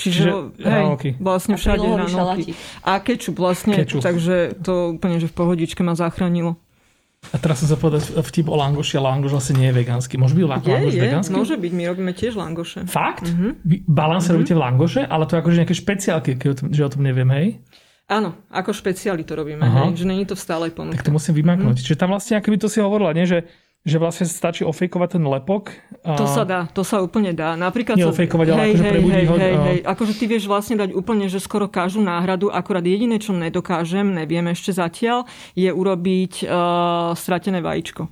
[0.00, 1.10] Čiže, Čiže hej, hranolky.
[1.14, 2.50] vlastne A všade prílohový hranolky.
[2.80, 4.00] A kečup vlastne, Kečup.
[4.00, 6.56] takže to úplne, že v pohodičke ma zachránilo.
[7.20, 10.16] A teraz som sa povedať vtip o langoši, ale langoš vlastne nie je vegánsky.
[10.16, 11.32] Môže byť lang- Je, langoš je, vegánsky?
[11.36, 12.78] môže byť, my robíme tiež langoše.
[12.88, 13.28] Fakt?
[13.28, 13.84] Mm-hmm.
[13.84, 16.90] Balance robíte v langoše, ale to je akože nejaké špeciálky, keď o tom, že o
[16.90, 17.46] tom neviem, hej?
[18.08, 19.86] Áno, ako špeciály to robíme, Aha.
[19.86, 20.96] hej, že není to v stálej ponuke.
[20.96, 21.76] Tak to musím vymaknúť.
[21.76, 21.84] Mm.
[21.84, 23.22] Čiže tam vlastne, akoby to si hovorila, nie?
[23.22, 23.44] Že,
[23.80, 25.72] že vlastne stačí ofejkovať ten lepok.
[26.04, 26.12] A...
[26.20, 27.56] To sa dá, to sa úplne dá.
[27.56, 29.78] Napríklad Nie ofejkovať, ale akože prebudí hej, ho- hej, hej.
[29.88, 34.44] Akože ty vieš vlastne dať úplne, že skoro každú náhradu, akorát jediné, čo nedokážem, neviem
[34.52, 35.24] ešte zatiaľ,
[35.56, 38.04] je urobiť uh, stratené vajíčko.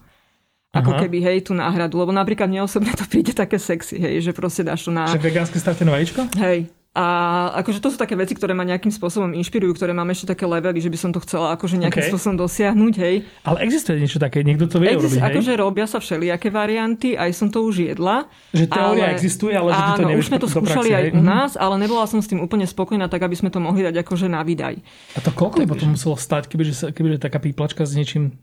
[0.73, 1.01] Ako Aha.
[1.05, 2.01] keby, hej, tú náhradu.
[2.01, 5.05] Lebo napríklad mne osobne to príde také sexy, hej, že proste dáš to na...
[5.05, 6.33] Že vegánske stratené vajíčko?
[6.41, 6.78] Hej.
[6.97, 7.05] A
[7.63, 10.83] akože to sú také veci, ktoré ma nejakým spôsobom inšpirujú, ktoré mám ešte také levely,
[10.83, 12.11] že by som to chcela akože nejakým OK.
[12.11, 13.17] spôsobom dosiahnuť, hej.
[13.45, 15.29] Ale existuje niečo také, niekto to vie Exist, urobiť, hej?
[15.31, 18.27] akože robia sa všelijaké varianty, aj som to už jedla.
[18.51, 21.05] Že teória existuje, ale že ty to nevieš už sme to do praxe, skúšali aj
[21.15, 21.27] u Mhm.
[21.29, 24.27] nás, ale nebola som s tým úplne spokojná, tak aby sme to mohli dať akože
[24.27, 24.75] na výdaj.
[25.15, 28.35] A to koľko by potom muselo stať, kebyže, sa, kebyže taká píplačka s niečím...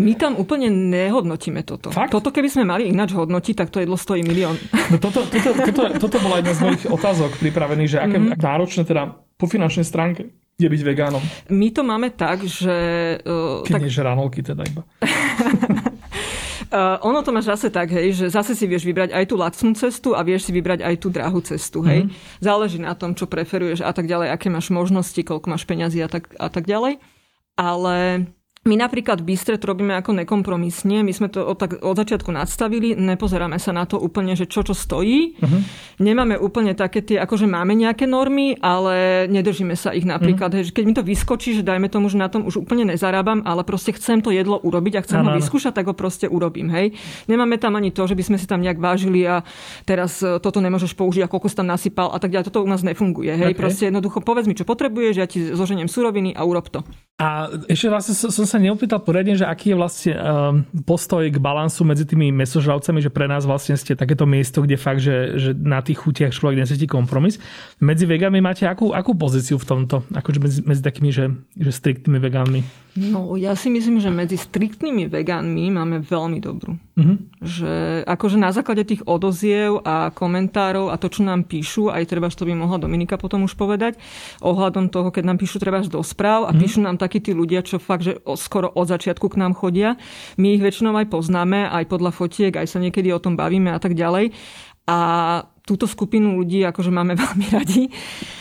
[0.00, 1.92] My tam úplne nehodnotíme toto.
[1.92, 2.08] Fakt?
[2.10, 4.56] Toto keby sme mali ináč hodnotiť, tak to jedlo stojí milión.
[4.88, 8.24] No toto, toto, toto, toto bola jedna z mojich otázok pripravených, že aké Mhm.
[8.32, 8.40] mm-hmm.
[8.40, 9.02] náročné teda
[9.36, 11.20] po finančnej stránke je byť vegánom.
[11.48, 12.76] My to máme tak, že...
[13.24, 14.84] Uh, Keď tak, nie žranolky teda iba.
[16.68, 19.72] Uh, ono to máš zase tak, hej, že zase si vieš vybrať aj tú lacnú
[19.72, 22.04] cestu a vieš si vybrať aj tú drahú cestu, hej.
[22.04, 22.44] Mm-hmm.
[22.44, 26.12] Záleží na tom, čo preferuješ a tak ďalej, aké máš možnosti, koľko máš peňazí a
[26.12, 27.00] tak, a tak ďalej.
[27.56, 28.28] Ale
[28.60, 31.00] my napríklad to robíme ako nekompromisne.
[31.00, 34.60] My sme to od, tak, od začiatku nadstavili, nepozeráme sa na to úplne, že čo
[34.60, 35.40] čo stojí.
[35.40, 35.64] Uh-huh.
[35.96, 40.52] Nemáme úplne také tie, akože máme nejaké normy, ale nedržíme sa ich napríklad.
[40.52, 40.60] Uh-huh.
[40.60, 43.64] Hej, keď mi to vyskočí, že dajme tomu, že na tom už úplne nezarábam, ale
[43.64, 46.68] proste chcem to jedlo urobiť a chcem Áno, ho vyskúšať, tak ho proste urobím.
[46.68, 47.00] Hej.
[47.32, 49.40] Nemáme tam ani to, že by sme si tam nejak vážili a
[49.88, 52.52] teraz e, toto nemôžeš použiť a koľko si tam nasypal a tak ďalej.
[52.52, 53.32] Toto u nás nefunguje.
[53.40, 53.40] Okay.
[53.40, 53.52] Hej.
[53.56, 56.84] Proste jednoducho povedz mi, čo potrebuješ, ja ti zoženiem suroviny a urob to.
[57.20, 61.86] A ešte vlastne som sa neopýtal poriadne, že aký je vlastne um, postoj k balansu
[61.86, 65.78] medzi tými mesožravcami, že pre nás vlastne ste takéto miesto, kde fakt, že, že na
[65.78, 67.38] tých chutiach človek necíti kompromis.
[67.78, 70.02] Medzi vegánmi máte akú, akú pozíciu v tomto?
[70.10, 72.89] Akože medzi, medzi takými, že, že striktnými vegánmi?
[73.00, 76.76] No, ja si myslím, že medzi striktnými vegánmi máme veľmi dobrú.
[77.00, 77.14] Mhm.
[77.40, 77.72] Že
[78.04, 82.44] akože na základe tých odoziev a komentárov a to, čo nám píšu, aj treba, to
[82.44, 83.96] by mohla Dominika potom už povedať,
[84.44, 87.80] ohľadom toho, keď nám píšu treba do správ a píšu nám takí tí ľudia, čo
[87.80, 89.96] fakt, že skoro od začiatku k nám chodia.
[90.36, 93.80] My ich väčšinou aj poznáme, aj podľa fotiek, aj sa niekedy o tom bavíme a
[93.80, 94.36] tak ďalej.
[94.84, 94.98] A
[95.70, 97.86] túto skupinu ľudí akože máme veľmi radi.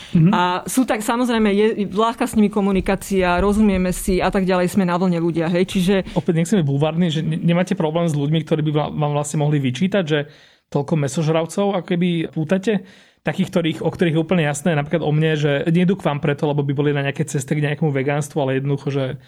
[0.10, 0.34] Mm-hmm.
[0.34, 4.90] A sú tak, samozrejme, je ľahká s nimi komunikácia, rozumieme si a tak ďalej, sme
[4.90, 8.66] na vlne ľudia, hej, čiže Opäť nechceme bulvárny, že ne- nemáte problém s ľuďmi, ktorí
[8.66, 10.26] by vám- vám vlastne mohli vyčítať, že
[10.74, 12.82] toľko mesožravcov ako keby pútate?
[13.20, 16.48] Takých, ktorých, o ktorých je úplne jasné, napríklad o mne, že nejdu k vám preto,
[16.48, 19.20] lebo by boli na nejaké ceste k nejakému vegánstvu, ale jednoducho, že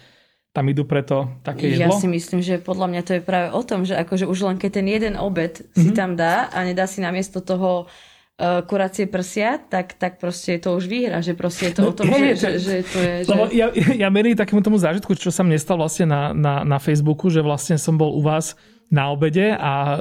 [0.52, 1.96] tam idú preto také Ja jedlo.
[1.96, 4.70] si myslím, že podľa mňa to je práve o tom, že akože už len keď
[4.78, 5.80] ten jeden obed mm-hmm.
[5.80, 10.76] si tam dá a nedá si namiesto toho uh, kuracie prsia, tak, tak proste to
[10.76, 12.98] už výhra, že proste je to No, o tom, hej, že, to- že, že to
[13.00, 13.14] je...
[13.24, 13.30] Že...
[13.32, 13.66] Lebo ja,
[14.04, 17.40] ja merím takému tomu zážitku, čo sa mne stal vlastne na, na, na Facebooku, že
[17.40, 18.52] vlastne som bol u vás
[18.92, 19.96] na obede a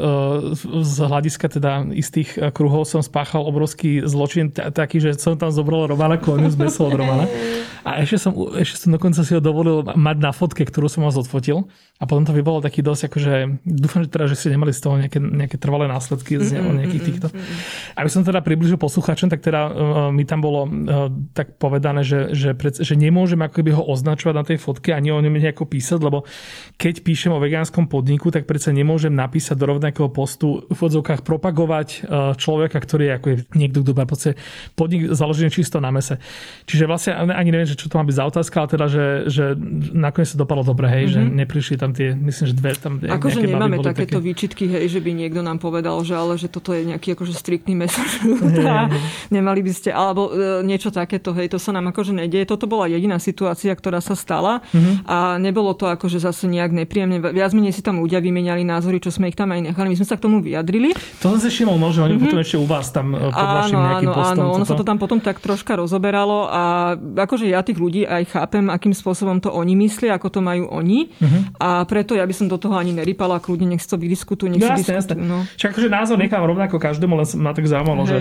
[0.84, 6.20] z hľadiska teda istých kruhov som spáchal obrovský zločin taký, že som tam zobral Romana
[6.20, 7.26] Koniu z Besol od Romana.
[7.82, 11.18] A ešte som, ešte som dokonca si ho dovolil mať na fotke, ktorú som vás
[11.18, 11.72] odfotil.
[12.02, 14.82] A potom to by bolo taký dosť, akože dúfam, že teda, že ste nemali z
[14.82, 17.28] toho nejaké, nejaké trvalé následky z mm, nejakých týchto.
[17.94, 19.74] Aby som teda približil poslucháčom, tak teda uh,
[20.10, 24.42] mi tam bolo uh, tak povedané, že, že, pred, že nemôžem ako ho označovať na
[24.42, 26.26] tej fotke ani o ňom nejako písať, lebo
[26.82, 31.88] keď píšem o vegánskom podniku, tak predsa nemôžem napísať do rovnakého postu v odzovkách propagovať
[32.04, 34.06] uh, človeka, ktorý je ako je niekto, kto má
[34.74, 36.18] podnik založený čisto na mese.
[36.66, 39.46] Čiže vlastne ani neviem, že čo to má byť za otázka, ale teda, že, že
[39.94, 41.16] nakoniec sa dopadlo dobre, hej, mm-hmm.
[41.16, 41.32] že mhm.
[41.46, 44.28] neprišli tam tie, myslím, že dve tam Akože nemáme takéto také...
[44.32, 47.78] výčitky, hej, že by niekto nám povedal, že ale že toto je nejaký akože striktný
[47.78, 48.08] mesaj.
[49.36, 52.48] Nemali by ste, alebo e, niečo takéto, hej, to sa nám akože nedieje.
[52.48, 54.96] Toto bola jediná situácia, ktorá sa stala mm-hmm.
[55.06, 57.20] a nebolo to akože zase nejak nepríjemne.
[57.22, 59.92] Viac menej si tam ľudia vymenali názory, čo sme ich tam aj nechali.
[59.92, 60.96] My sme sa k tomu vyjadrili.
[61.20, 62.24] To som si všimol, no, že oni mm-hmm.
[62.24, 64.46] potom ešte u vás tam e, pod vašim nejakým áno, postom.
[64.48, 66.62] Áno, ono sa to tam potom tak troška rozoberalo a
[66.96, 71.12] akože ja tých ľudí aj chápem, akým spôsobom to oni myslia, ako to majú oni.
[71.20, 71.42] Uh-huh.
[71.60, 74.80] A preto ja by som do toho ani nerypala, kľudne nech to vydiskutujú, nech no,
[74.80, 75.16] si jasne, jasne.
[75.20, 75.44] No.
[75.60, 78.18] Čiže akože názor nechám rovnako každému, len ma tak zaujímalo, že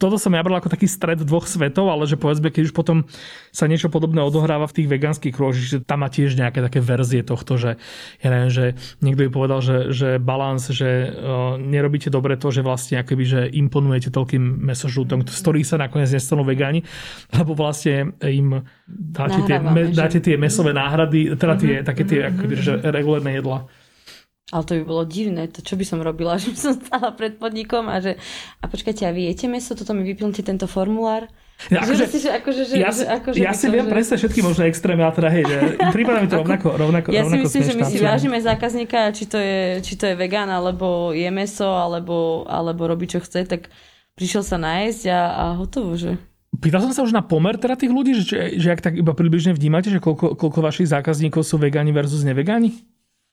[0.00, 3.04] toto som ja bral ako taký stred dvoch svetov, ale že povedzme, keď už potom
[3.50, 7.24] sa niečo podobné odohráva v tých vegánskych kruhoch, že tam má tiež nejaké také verzie
[7.24, 7.80] tohto, že
[8.20, 8.64] ja neviem, že
[9.00, 13.40] niekto by povedal, že, že balans, že uh, nerobíte dobre to, že vlastne akoby, že
[13.48, 16.84] imponujete toľkým mesožútom, z ktorých sa nakoniec nestanú vegáni,
[17.32, 18.60] lebo vlastne im
[18.90, 21.88] dáte tie, me, dáte tie mesové náhrady, teda tie, mm-hmm.
[21.88, 22.36] také tie mm-hmm.
[22.36, 23.64] akoby, že regulárne jedla.
[24.50, 27.38] Ale to by bolo divné, to čo by som robila, že by som stala pred
[27.40, 28.18] podnikom a že
[28.60, 31.30] a počkajte, a vy jete meso, toto mi vyplňte tento formulár.
[31.68, 33.92] Ja, akože, že, že, akože, že, ja, že, akože ja si viem že...
[33.92, 35.58] predstaviť všetky možné extrémy, ale teda hej, že
[35.92, 39.36] prípada mi to rovnako, rovnako Ja si myslím, že my si vážime zákazníka, či to,
[39.36, 43.68] je, či to je vegán, alebo je meso, alebo, alebo robí čo chce, tak
[44.16, 46.16] prišiel sa nájsť a, a hotovo, že...
[46.60, 49.52] Pýtal som sa už na pomer teda tých ľudí, že, že ak tak iba približne
[49.52, 52.84] vnímate, že koľko, koľko vašich zákazníkov sú vegáni versus nevegáni?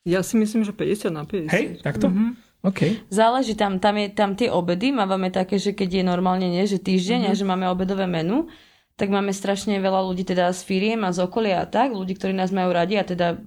[0.08, 1.52] Ja si myslím, že 50 na 50.
[1.52, 2.08] Hej, takto?
[2.08, 2.47] Mm-hmm.
[2.66, 3.00] Okay.
[3.14, 6.82] Záleží, tam, tam, je, tam tie obedy máme také, že keď je normálne nie, že
[6.82, 7.38] týždeň mm-hmm.
[7.38, 8.50] a že máme obedové menu,
[8.98, 12.34] tak máme strašne veľa ľudí teda z firiem a z okolia a tak, ľudí, ktorí
[12.34, 13.38] nás majú radi a teda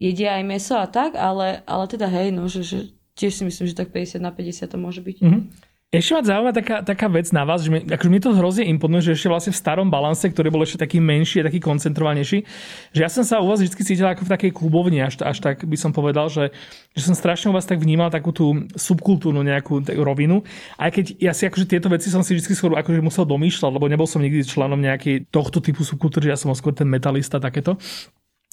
[0.00, 2.78] jedia aj meso a tak, ale, ale teda hej, no, že, že
[3.14, 5.16] tiež si myslím, že tak 50 na 50 to môže byť.
[5.20, 5.42] Mm-hmm.
[5.94, 9.06] Ešte ma zaujíma taká, taká vec na vás, že mi, akože mi to hrozne imponuje,
[9.06, 12.42] že ešte vlastne v starom balanse, ktorý bol ešte taký menší, taký koncentrovanejší,
[12.90, 15.62] že ja som sa u vás vždy cítil ako v takej klubovni, až, až tak
[15.62, 16.50] by som povedal, že,
[16.98, 20.42] že som strašne u vás tak vnímal takú tú subkultúrnu nejakú rovinu.
[20.74, 23.86] Aj keď ja si akože tieto veci som si vždy skôr akože musel domýšľať, lebo
[23.86, 27.78] nebol som nikdy členom nejakej tohto typu subkultúry, ja som skôr ten metalista takéto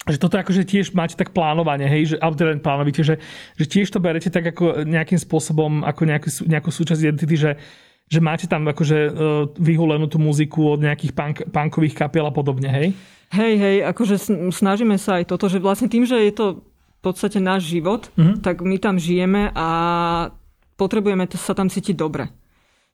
[0.02, 3.22] že toto akože tiež máte tak plánovanie, hej, že, alebo teda plánovíte, že,
[3.54, 7.50] že tiež to berete tak ako nejakým spôsobom, ako nejakú, nejakú súčasť identity, že,
[8.10, 9.10] že máte tam akože uh,
[9.54, 12.88] vyhulenú tú muziku od nejakých punk, punkových kapiel a podobne, hej?
[13.30, 14.16] Hej, hej, akože
[14.50, 16.46] snažíme sa aj toto, že vlastne tým, že je to
[16.98, 18.42] v podstate náš život, mm-hmm.
[18.42, 19.68] tak my tam žijeme a
[20.74, 22.26] potrebujeme sa tam cítiť dobre.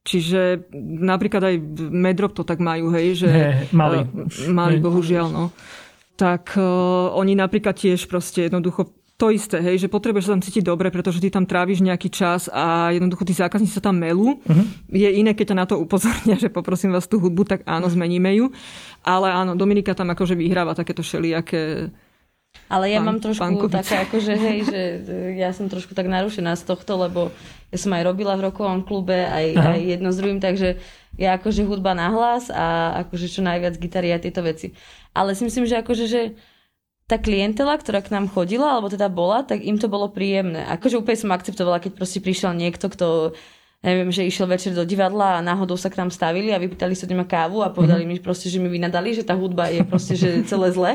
[0.04, 0.70] Čiže
[1.04, 1.54] napríklad aj
[1.90, 3.28] Medrop to tak majú, hej, že...
[3.28, 4.04] Hey, mali.
[4.04, 5.44] Uh, mali, bohužiaľ, no
[6.18, 10.62] tak uh, oni napríklad tiež proste jednoducho to isté, hej, že potrebuješ sa tam cítiť
[10.62, 14.38] dobre, pretože ty tam tráviš nejaký čas a jednoducho tí zákazníci sa tam melú.
[14.38, 14.66] Uh-huh.
[14.94, 18.30] Je iné, keď ťa na to upozornia, že poprosím vás tú hudbu, tak áno, zmeníme
[18.38, 18.54] ju.
[19.02, 21.90] Ale áno, Dominika tam akože vyhráva takéto šelijaké
[22.66, 24.80] ale ja mám trošku také, akože hej, že
[25.38, 27.30] ja som trošku tak narušená z tohto, lebo
[27.70, 30.80] ja som aj robila v rokovom klube, aj, aj jedno s druhým, takže
[31.14, 34.74] ja akože hudba na hlas a akože čo najviac gitary a tieto veci.
[35.14, 36.20] Ale si myslím, že akože, že
[37.08, 40.68] tá klientela, ktorá k nám chodila, alebo teda bola, tak im to bolo príjemné.
[40.68, 43.32] Akože úplne som akceptovala, keď proste prišiel niekto, kto
[43.80, 47.06] neviem, že išiel večer do divadla a náhodou sa k nám stavili a vypýtali sa
[47.06, 48.20] od kávu a povedali mm-hmm.
[48.20, 50.92] mi proste, že mi vynadali, že tá hudba je proste že celé zle.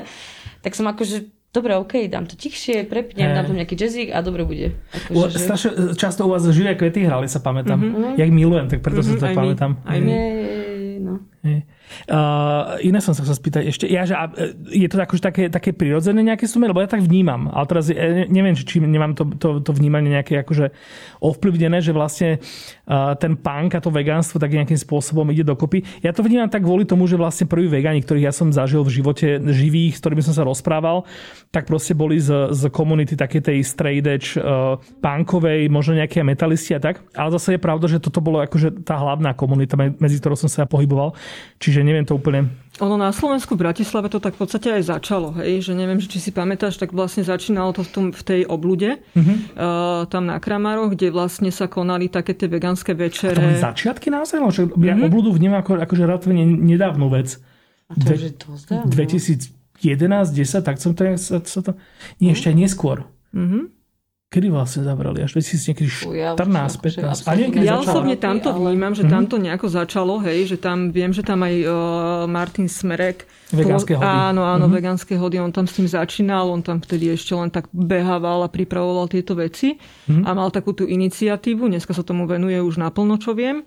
[0.61, 3.35] Tak som akože dobre, OK, dám to tichšie, prepnem, hey.
[3.37, 4.73] dám tam nejaký jazzík a dobre bude.
[4.89, 5.37] Ako, že...
[5.37, 7.77] Strašne, často u vás živé kvety hrali, sa pamätám.
[7.77, 8.17] Mm-hmm.
[8.17, 9.71] Jak milujem, tak preto mm-hmm, sa to aj pamätám.
[9.85, 10.13] Aj my.
[10.99, 11.13] no.
[11.45, 11.63] Hey.
[12.09, 13.85] Uh, iné som sa chcel spýtať ešte.
[13.87, 17.47] Ja, že, e, je to akože také, také prirodzené nejaké sumy, lebo ja tak vnímam.
[17.53, 20.73] Ale teraz ja neviem, či nemám to, to, to vnímanie nejaké akože
[21.23, 22.43] ovplyvnené, že vlastne
[22.89, 25.85] uh, ten punk a to vegánstvo tak nejakým spôsobom ide dokopy.
[26.03, 28.99] Ja to vnímam tak kvôli tomu, že vlastne prví vegáni, ktorých ja som zažil v
[28.99, 31.07] živote živých, s ktorými som sa rozprával,
[31.55, 36.75] tak proste boli z, z komunity také tej straight edge uh, punkovej, možno nejaké metalisti
[36.75, 36.99] a tak.
[37.15, 40.67] Ale zase je pravda, že toto bolo akože tá hlavná komunita, medzi ktorou som sa
[40.67, 41.15] pohyboval.
[41.63, 42.53] Čiže neviem to úplne.
[42.81, 46.21] Ono na Slovensku v Bratislave to tak v podstate aj začalo, hej, že neviem, či
[46.21, 49.25] si pamätáš, tak vlastne začínalo to v, tom, v tej oblude, uh-huh.
[49.57, 53.37] uh, tam na Kramaroch, kde vlastne sa konali také tie vegánske večere.
[53.37, 54.37] A to boli začiatky naozaj?
[54.53, 55.09] Že ja uh-huh.
[55.09, 57.37] obludu vnímam ako, akože relatívne nedávnu vec.
[57.89, 58.57] A to je to
[58.89, 61.77] 2011, 10, tak som to, sa, sa to...
[62.17, 62.37] Nie, uh-huh.
[62.37, 62.97] ešte aj neskôr.
[63.33, 63.69] Uh-huh.
[64.33, 65.21] Kedy vlastne zavrali?
[65.21, 67.21] Až 2014, 15.
[67.61, 71.45] Ja, ja osobne tamto vnímam, že tamto nejako začalo, hej, že tam viem, že tam
[71.45, 71.73] aj uh,
[72.25, 74.09] Martin Smerek Vegánske hody.
[74.09, 74.77] Áno, áno, mm-hmm.
[74.81, 75.37] vegánske hody.
[75.37, 79.37] On tam s tým začínal, on tam vtedy ešte len tak behával a pripravoval tieto
[79.37, 80.25] veci mm-hmm.
[80.25, 81.69] a mal takú tú iniciatívu.
[81.69, 83.61] Dneska sa tomu venuje už naplno, čo viem.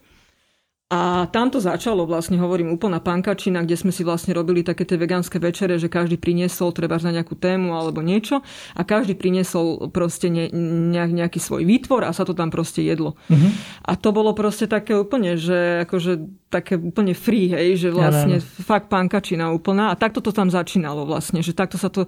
[0.87, 4.95] A tam to začalo, vlastne hovorím, úplná pankačina, kde sme si vlastne robili také tie
[4.95, 8.39] vegánske večere, že každý priniesol treba na nejakú tému alebo niečo
[8.71, 10.47] a každý priniesol proste ne,
[10.95, 13.19] nejak, nejaký svoj výtvor a sa to tam proste jedlo.
[13.27, 13.51] Uh-huh.
[13.83, 16.23] A to bolo proste také úplne, že akože
[16.55, 19.91] také úplne free, hej, že vlastne ja, fakt pankačina úplná.
[19.91, 22.07] A takto to tam začínalo vlastne, že takto sa to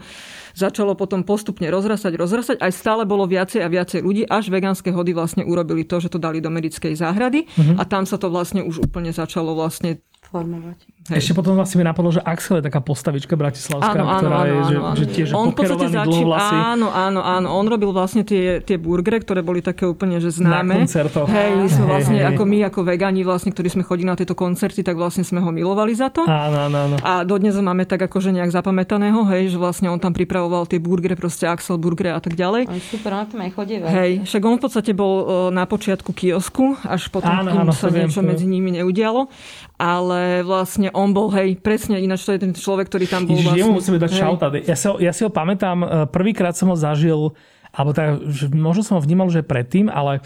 [0.58, 2.56] začalo potom postupne rozrasať, rozrasať.
[2.58, 6.18] Aj stále bolo viacej a viacej ľudí, až vegánske hody vlastne urobili to, že to
[6.18, 7.78] dali do medickej záhrady uh-huh.
[7.78, 10.97] a tam sa to vlastne už úplne začalo vlastne formovať.
[11.08, 11.24] Hej.
[11.24, 14.44] Ešte potom vlastne mi napadlo, že Axel je taká postavička bratislavská, áno, áno, ktorá áno,
[14.44, 17.48] je, že, áno, že tiež on pokerovaný začín, Áno, áno, áno.
[17.56, 20.74] On robil vlastne tie, tie burgery, ktoré boli také úplne že známe.
[20.76, 21.24] Na koncertoch.
[21.24, 24.36] Hej, my sme vlastne, hej, ako my, ako vegani, vlastne, ktorí sme chodili na tieto
[24.36, 26.28] koncerty, tak vlastne sme ho milovali za to.
[26.28, 26.96] Áno, áno, áno.
[27.00, 30.76] A dodnes ho máme tak akože nejak zapamätaného, hej, že vlastne on tam pripravoval tie
[30.76, 32.68] burgery, proste Axel burgery a tak ďalej.
[32.68, 33.80] On super, on tam aj chodí.
[33.80, 35.24] Hej, však on v podstate bol e,
[35.56, 39.30] na počiatku kiosku, až potom áno, áno, sa niečo medzi nimi neudialo.
[39.78, 43.62] Ale vlastne on bol, hej, presne, ináč to je ten človek, ktorý tam bol Ježiš,
[43.62, 43.78] vlastne.
[43.78, 44.46] musíme dať šauta.
[44.66, 47.30] Ja, si, ja si ho pamätám, e, prvýkrát som ho zažil,
[47.70, 48.18] alebo tak,
[48.50, 50.18] možno som ho vnímal, že predtým, ale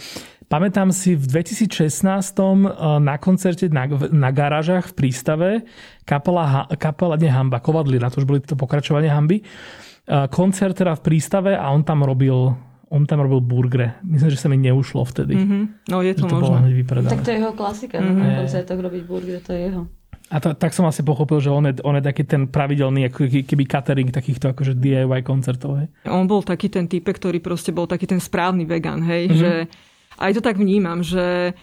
[0.49, 2.57] pamätám si v 2016 e,
[3.05, 5.49] na koncerte na, na garážach v prístave
[6.09, 9.45] kapela, kapela nie Hamba, Kovadlina, to už boli to pokračovanie Hamby, e,
[10.33, 12.57] koncert teda v prístave a on tam robil
[12.93, 13.97] on tam robil burgre.
[14.05, 15.33] Myslím, že sa mi neušlo vtedy.
[15.33, 15.63] Mm-hmm.
[15.89, 16.77] No je to, to možné.
[17.09, 18.21] Tak to je jeho klasika, mm-hmm.
[18.21, 19.83] na koncertoch robiť burgre, to je jeho.
[20.33, 23.29] A to, tak som asi pochopil, že on je, on je taký ten pravidelný ako
[23.29, 25.81] keby catering takýchto akože DIY koncertov.
[25.81, 25.89] Hej.
[26.09, 29.41] On bol taký ten typ, ktorý proste bol taký ten správny vegan, hej, mm-hmm.
[29.41, 29.51] že
[30.21, 31.57] aj to tak vnímam, že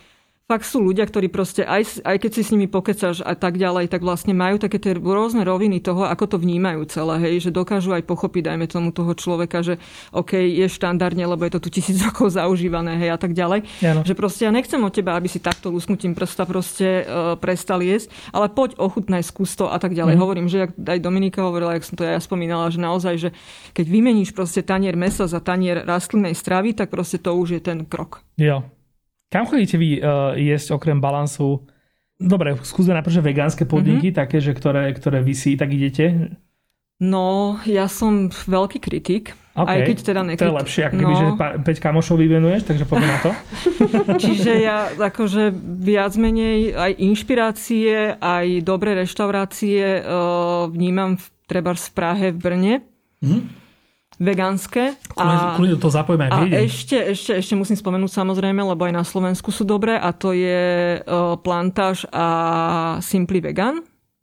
[0.50, 3.86] fakt sú ľudia, ktorí proste, aj, aj keď si s nimi pokecáš a tak ďalej,
[3.86, 7.94] tak vlastne majú také tie rôzne roviny toho, ako to vnímajú celé, hej, že dokážu
[7.94, 9.78] aj pochopiť, dajme tomu toho človeka, že
[10.10, 13.62] OK, je štandardne, lebo je to tu tisíc rokov zaužívané, hej, a tak ďalej.
[13.78, 14.02] Ja no.
[14.02, 18.10] Že proste ja nechcem od teba, aby si takto lusknutím prsta proste uh, prestal jesť,
[18.34, 20.18] ale poď ochutnaj, skús to a tak ďalej.
[20.18, 20.22] Mm.
[20.26, 23.30] Hovorím, že aj Dominika hovorila, jak som to ja spomínala, že naozaj, že
[23.78, 27.86] keď vymeníš proste tanier mesa za tanier rastlinnej stravy, tak proste to už je ten
[27.86, 28.26] krok.
[28.34, 28.66] Jo,
[29.30, 31.64] kam chodíte vy uh, jesť okrem balansu?
[32.20, 34.20] Dobre, skúsme najprv, že vegánske podniky, mm-hmm.
[34.20, 36.36] také, že ktoré, ktoré vysí, tak idete?
[37.00, 39.32] No, ja som veľký kritik.
[39.56, 39.72] Okay.
[39.72, 40.44] Aj keď teda nekrit...
[40.44, 41.20] To je lepšie, ako keby, no.
[41.20, 41.28] že
[41.64, 43.32] 5 kamošov vyvenuješ, takže poďme na to.
[44.24, 51.88] Čiže ja akože viac menej aj inšpirácie, aj dobré reštaurácie uh, vnímam v, treba v
[51.96, 52.74] Prahe, v Brne.
[53.24, 53.59] Mm-hmm
[54.20, 55.00] vegánske.
[55.16, 59.04] A, Kľudne to zapojme aj A ešte, ešte, ešte musím spomenúť samozrejme, lebo aj na
[59.08, 62.28] Slovensku sú dobré a to je uh, Plantáž a
[63.00, 63.80] Simply Vegan.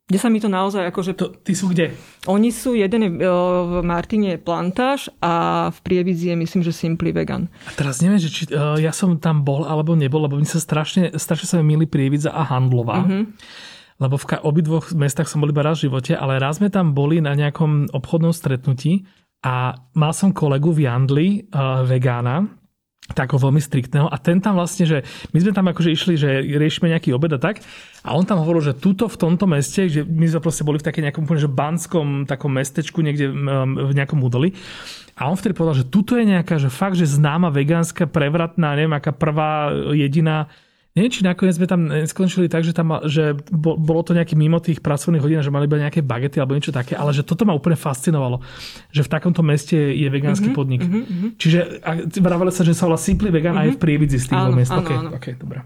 [0.07, 1.19] Kde sa mi to naozaj akože...
[1.19, 1.91] To, ty sú kde?
[2.31, 3.27] Oni sú, jeden je,
[3.67, 7.51] v Martine Plantáž a v Prievidzi je myslím, že Simply Vegan.
[7.67, 10.63] A teraz neviem, že či uh, ja som tam bol alebo nebol, lebo mi sa
[10.63, 13.03] strašne, strašne sa mi milí Prievidza a Handlová.
[13.03, 13.25] Mm-hmm
[13.97, 17.17] lebo v obidvoch mestách som bol iba raz v živote, ale raz sme tam boli
[17.17, 19.09] na nejakom obchodnom stretnutí
[19.43, 22.47] a mal som kolegu v Jandli, uh, vegána,
[23.07, 24.11] takého veľmi striktného.
[24.11, 24.99] A ten tam vlastne, že
[25.31, 27.63] my sme tam akože išli, že riešime nejaký obed a tak.
[28.03, 30.91] A on tam hovoril, že tuto v tomto meste, že my sme proste boli v
[30.91, 34.51] také nejakom že banskom takom mestečku niekde v nejakom údoli
[35.17, 38.93] a on vtedy povedal, že tuto je nejaká, že fakt, že známa vegánska, prevratná, neviem,
[38.93, 40.45] aká prvá jediná
[40.97, 44.81] Neviem, či nakoniec sme tam skončili tak, že, tam, že bolo to nejaké mimo tých
[44.81, 47.77] pracovných hodín, že mali iba nejaké bagety alebo niečo také, ale že toto ma úplne
[47.77, 48.41] fascinovalo,
[48.89, 50.81] že v takomto meste je vegánsky mm-hmm, podnik.
[50.81, 51.29] Mm-hmm.
[51.37, 51.85] Čiže
[52.17, 53.69] vravali sa, že sa volá Simply Vegan mm-hmm.
[53.69, 54.73] aj v Prievidzi z tých miest.
[54.73, 55.09] Áno, okay, áno.
[55.13, 55.61] Okay, dobré.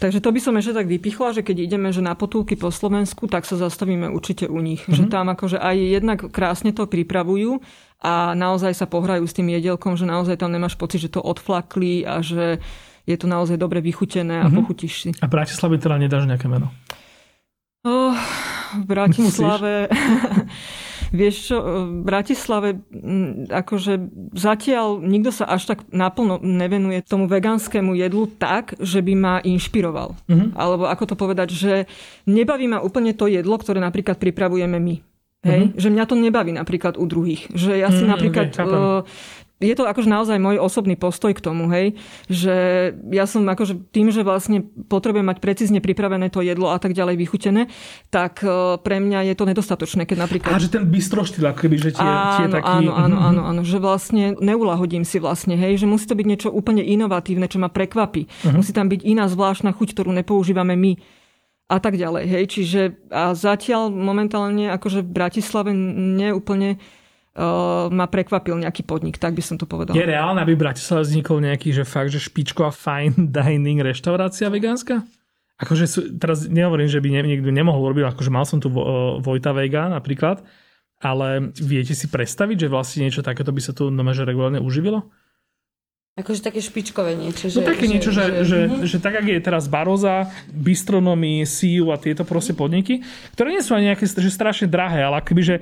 [0.00, 3.28] Takže to by som ešte tak vypichla, že keď ideme že na potulky po Slovensku,
[3.28, 4.80] tak sa zastavíme určite u nich.
[4.84, 4.96] Mm-hmm.
[4.96, 7.60] Že tam akože aj jednak krásne to pripravujú
[8.00, 12.04] a naozaj sa pohrajú s tým jedelkom, že naozaj tam nemáš pocit, že to odflakli
[12.04, 12.64] a že
[13.04, 14.56] je to naozaj dobre vychutené a mm-hmm.
[14.56, 15.10] pochutíš si.
[15.20, 16.72] A Bratislave teda nedáš nejaké meno?
[17.84, 18.16] Oh,
[18.80, 19.72] v Bratislave...
[21.14, 22.82] Vieš čo, v Bratislave
[23.46, 23.92] akože
[24.34, 30.18] zatiaľ nikto sa až tak naplno nevenuje tomu veganskému jedlu tak, že by ma inšpiroval.
[30.26, 30.58] Mm-hmm.
[30.58, 31.72] Alebo ako to povedať, že
[32.26, 34.96] nebaví ma úplne to jedlo, ktoré napríklad pripravujeme my.
[35.46, 35.60] Hej?
[35.70, 35.78] Mm-hmm.
[35.78, 37.46] Že mňa to nebaví napríklad u druhých.
[37.52, 38.46] Že ja si mm, napríklad...
[38.50, 39.06] Okay,
[39.62, 41.94] je to akože naozaj môj osobný postoj k tomu, hej,
[42.26, 42.54] že
[43.14, 47.14] ja som akože tým, že vlastne potrebujem mať precízne pripravené to jedlo a tak ďalej
[47.22, 47.70] vychutené,
[48.10, 50.58] tak e, pre mňa je to nedostatočné, keď napríklad...
[50.58, 52.82] A že ten bystro štýl, keby, že tie, áno, tie taký...
[52.82, 56.48] Áno, áno, áno, áno, že vlastne neulahodím si vlastne, hej, že musí to byť niečo
[56.50, 58.26] úplne inovatívne, čo ma prekvapí.
[58.26, 58.58] Uh-huh.
[58.58, 60.92] Musí tam byť iná zvláštna chuť, ktorú nepoužívame my
[61.70, 62.24] a tak ďalej.
[62.28, 62.44] Hej.
[62.52, 67.03] Čiže a zatiaľ momentálne akože v Bratislave neúplne uh,
[67.90, 69.90] ma prekvapil nejaký podnik, tak by som to povedal.
[69.90, 75.02] Je reálne, aby v Bratislave vznikol nejaký, že fakt, že špičková fine dining reštaurácia vegánska?
[75.58, 78.70] Akože sú, teraz nehovorím, že by niekto nemohol robiť, akože mal som tu
[79.22, 80.42] Vojta Vega napríklad,
[80.98, 85.06] ale viete si predstaviť, že vlastne niečo takéto by sa tu nome, že regulárne uživilo?
[86.14, 87.50] Akože také špičkové niečo.
[87.50, 88.86] Že, no také že, niečo, že, že, že, uh-huh.
[88.86, 93.02] že tak, ak je teraz Baroza, Bistronomy, Siu a tieto proste podniky,
[93.34, 95.56] ktoré nie sú ani nejaké že strašne drahé, ale akoby, že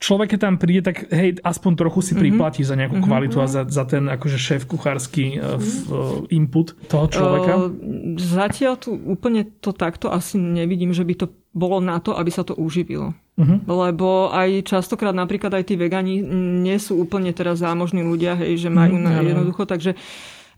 [0.00, 2.20] človek, keď tam príde, tak hej, aspoň trochu si mhm.
[2.24, 2.72] priplatí mm-hmm.
[2.72, 3.12] za nejakú mm-hmm.
[3.12, 6.32] kvalitu a za, za ten akože šéf kuchársky mm-hmm.
[6.32, 7.52] input toho človeka?
[7.54, 12.30] Uh, zatiaľ tu úplne to takto asi nevidím, že by to bolo na to, aby
[12.32, 13.10] sa to uživilo.
[13.34, 13.58] Uh-huh.
[13.66, 16.22] Lebo aj častokrát napríklad aj tí vegani
[16.62, 19.06] nie sú úplne teraz zámožní ľudia, hej, že majú uh-huh.
[19.10, 19.98] na jednoducho, takže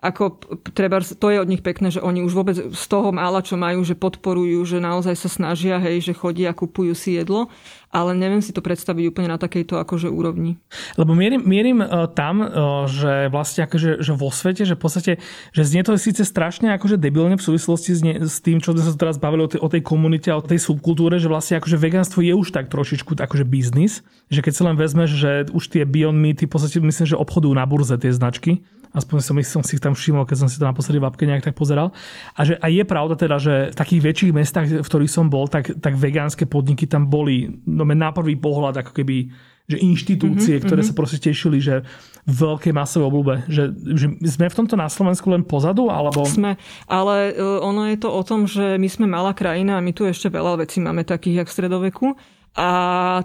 [0.03, 0.43] ako
[0.75, 3.87] treba, to je od nich pekné, že oni už vôbec z toho mála, čo majú,
[3.87, 7.47] že podporujú, že naozaj sa snažia, hej, že chodia a kupujú si jedlo
[7.93, 10.57] ale neviem si to predstaviť úplne na takejto akože úrovni.
[10.97, 12.49] Lebo mierim, mierim uh, tam, uh,
[12.89, 15.13] že vlastne akože, že vo svete, že v podstate,
[15.53, 17.93] že znie to síce strašne akože debilne v súvislosti
[18.25, 20.57] s, tým, čo sme sa teraz bavili o tej, o tej komunite a o tej
[20.57, 24.01] subkultúre, že vlastne akože vegánstvo je už tak trošičku akože biznis,
[24.33, 27.53] že keď si len vezmeš, že už tie Beyond Meaty v podstate myslím, že obchodujú
[27.53, 30.69] na burze tie značky, aspoň som, som si ich tam všimol, keď som si to
[30.69, 31.93] naposledy v apke nejak tak pozeral.
[32.37, 35.49] A že a je pravda teda, že v takých väčších mestách, v ktorých som bol,
[35.49, 39.33] tak, tak vegánske podniky tam boli no, na prvý pohľad ako keby
[39.63, 40.95] že inštitúcie, mm-hmm, ktoré mm-hmm.
[40.95, 41.87] sa proste tešili, že
[42.27, 43.35] v veľkej masovej obľúbe.
[43.47, 43.63] Že,
[43.95, 45.87] že sme v tomto na Slovensku len pozadu?
[45.87, 46.27] Alebo...
[46.27, 46.59] Sme,
[46.91, 50.07] ale uh, ono je to o tom, že my sme malá krajina a my tu
[50.07, 52.07] ešte veľa vecí máme takých, jak v stredoveku.
[52.53, 52.69] A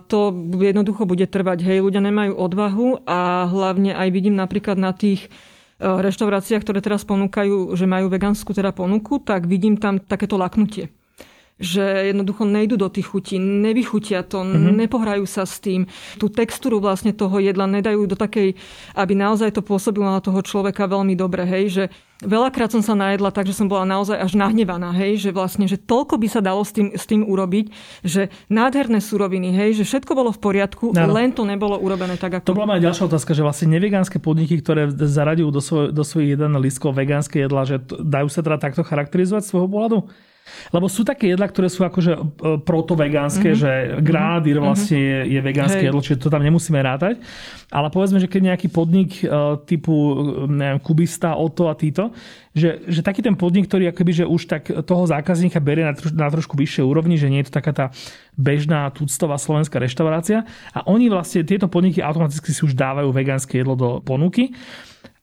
[0.08, 1.60] to jednoducho bude trvať.
[1.66, 5.28] Hej, ľudia nemajú odvahu a hlavne aj vidím napríklad na tých
[5.78, 10.90] reštauráciách, ktoré teraz ponúkajú, že majú vegánsku teda ponuku, tak vidím tam takéto laknutie
[11.58, 14.78] že jednoducho nejdu do tých chutí, nevychutia to, mm-hmm.
[14.78, 15.90] nepohrajú sa s tým.
[16.22, 18.54] Tú textúru vlastne toho jedla nedajú do takej,
[18.94, 21.84] aby naozaj to pôsobilo na toho človeka veľmi dobre, hej, že
[22.26, 25.78] Veľakrát som sa najedla tak, že som bola naozaj až nahnevaná, hej, že vlastne, že
[25.78, 27.70] toľko by sa dalo s tým, s tým urobiť,
[28.02, 31.14] že nádherné suroviny, hej, že všetko bolo v poriadku, ano.
[31.14, 32.50] len to nebolo urobené tak, ako...
[32.50, 36.34] To bola moja ďalšia otázka, že vlastne nevegánske podniky, ktoré zaradujú do, svoj, do svojich
[36.34, 40.00] jeden listkov vegánske jedla, že dajú sa teda takto charakterizovať z svojho pohľadu?
[40.72, 42.22] Lebo sú také jedla, ktoré sú akože e,
[42.62, 43.62] protovegánske, mm-hmm.
[43.62, 43.72] že
[44.58, 44.64] mhm.
[44.64, 45.88] vlastne je, je vegánske Hej.
[45.92, 47.20] jedlo, čiže to tam nemusíme rátať.
[47.68, 49.28] Ale povedzme, že keď nejaký podnik e,
[49.68, 50.14] typu e,
[50.48, 52.16] neviem, Kubista, Oto a títo,
[52.58, 56.16] že, že taký ten podnik, ktorý akoby, že už tak toho zákazníka berie na, troš,
[56.16, 57.86] na trošku vyššej úrovni, že nie je to taká tá
[58.34, 63.78] bežná tuctová slovenská reštaurácia a oni vlastne, tieto podniky automaticky si už dávajú vegánske jedlo
[63.78, 64.58] do ponuky.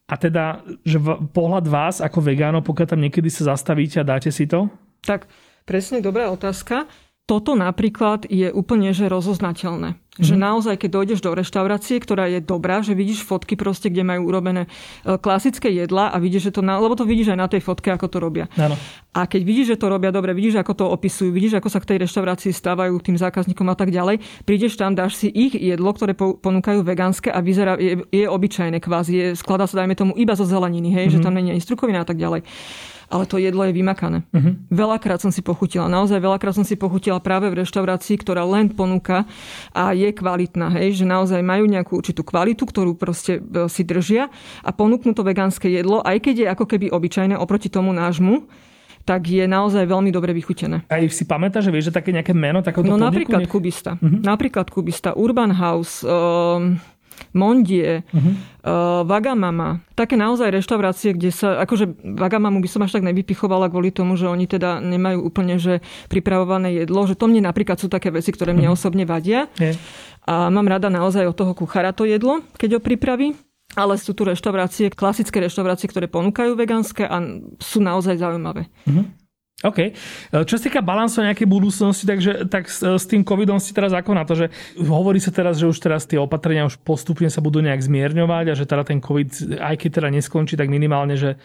[0.04, 1.00] A teda, že
[1.32, 4.68] pohľad vás ako vegánov, pokiaľ tam niekedy sa zastavíte a dáte si to,
[5.04, 5.28] tak
[5.68, 6.88] presne dobrá otázka.
[7.24, 9.96] Toto napríklad je úplne že rozoznateľné.
[10.14, 10.28] Mm-hmm.
[10.30, 10.42] Že mhm.
[10.44, 14.70] naozaj, keď dojdeš do reštaurácie, ktorá je dobrá, že vidíš fotky proste, kde majú urobené
[15.02, 17.90] e, klasické jedla a vidíš, že to, na, lebo to vidíš aj na tej fotke,
[17.90, 18.46] ako to robia.
[18.54, 18.78] Ano.
[19.16, 21.96] A keď vidíš, že to robia dobre, vidíš, ako to opisujú, vidíš, ako sa k
[21.96, 26.14] tej reštaurácii stávajú tým zákazníkom a tak ďalej, prídeš tam, dáš si ich jedlo, ktoré
[26.14, 30.46] ponúkajú vegánske a vyzerá, je, je obyčajné kvázi, je, skladá sa, dajme tomu, iba zo
[30.46, 31.14] zeleniny, hej, mm-hmm.
[31.18, 32.46] že tam nie je strukovina a tak ďalej
[33.08, 34.24] ale to jedlo je vymakané.
[34.32, 34.54] Uh-huh.
[34.70, 39.24] Veľakrát som si pochutila, naozaj veľakrát som si pochutila práve v reštaurácii, ktorá len ponúka
[39.72, 44.28] a je kvalitná, hej, že naozaj majú nejakú určitú kvalitu, ktorú proste e, si držia
[44.62, 48.46] a ponúknú to vegánske jedlo, aj keď je ako keby obyčajné oproti tomu nášmu,
[49.04, 50.88] tak je naozaj veľmi dobre vychutené.
[50.88, 53.52] A si pamätáš, že vieš, že také nejaké meno takéhoto No napríklad nech...
[53.52, 54.00] Kubista.
[54.00, 54.24] Uh-huh.
[54.24, 56.80] Napríklad Kubista, Urban House, um,
[57.34, 58.22] Mondie, uh-huh.
[58.62, 59.82] uh, Vagamama.
[59.98, 64.30] Také naozaj reštaurácie, kde sa, akože Vagamamu by som až tak nevypichovala kvôli tomu, že
[64.30, 68.54] oni teda nemajú úplne že pripravované jedlo, že to mne napríklad sú také veci, ktoré
[68.54, 68.78] mne uh-huh.
[68.78, 69.50] osobne vadia.
[69.58, 69.74] Yeah.
[70.24, 73.34] A mám rada naozaj od toho kuchára to jedlo, keď ho pripraví.
[73.74, 77.18] Ale sú tu reštaurácie, klasické reštaurácie, ktoré ponúkajú vegánske a
[77.58, 78.70] sú naozaj zaujímavé.
[78.86, 79.10] Uh-huh.
[79.62, 79.78] OK.
[79.78, 79.90] E,
[80.44, 84.10] čo sa týka balansu nejakej budúcnosti, takže tak s, s tým covidom si teraz ako
[84.12, 84.46] na to, že
[84.82, 88.58] hovorí sa teraz, že už teraz tie opatrenia už postupne sa budú nejak zmierňovať a
[88.58, 91.38] že teda ten covid, aj keď teda neskončí, tak minimálne, že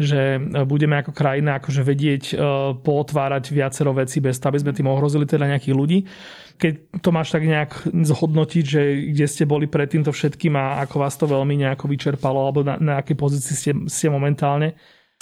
[0.00, 4.88] že budeme ako krajina akože vedieť uh, potvárať viacero veci bez toho, aby sme tým
[4.88, 6.08] ohrozili teda nejakých ľudí.
[6.56, 8.80] Keď to máš tak nejak zhodnotiť, že
[9.12, 12.80] kde ste boli pred týmto všetkým a ako vás to veľmi nejako vyčerpalo alebo na,
[12.80, 14.72] na akej pozícii ste, ste momentálne,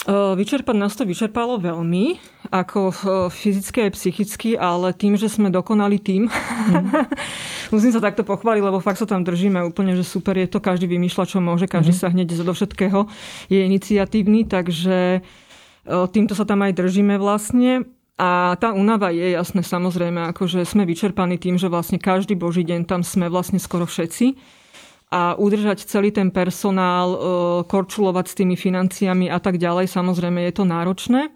[0.07, 2.15] Vyčerpať nás to vyčerpalo veľmi,
[2.55, 2.87] ako
[3.35, 6.87] fyzicky aj psychicky, ale tým, že sme dokonali tým, mm.
[7.75, 10.87] musím sa takto pochváliť, lebo fakt sa tam držíme úplne, že super je to, každý
[10.87, 11.99] vymýšľa, čo môže, každý mm.
[11.99, 13.11] sa hneď do všetkého
[13.51, 15.19] je iniciatívny, takže
[16.15, 17.83] týmto sa tam aj držíme vlastne.
[18.19, 22.83] A tá únava je jasné, samozrejme, akože sme vyčerpaní tým, že vlastne každý boží deň
[22.83, 24.58] tam sme vlastne skoro všetci
[25.09, 27.17] a udržať celý ten personál, e,
[27.65, 31.33] korčulovať s tými financiami a tak ďalej, samozrejme je to náročné.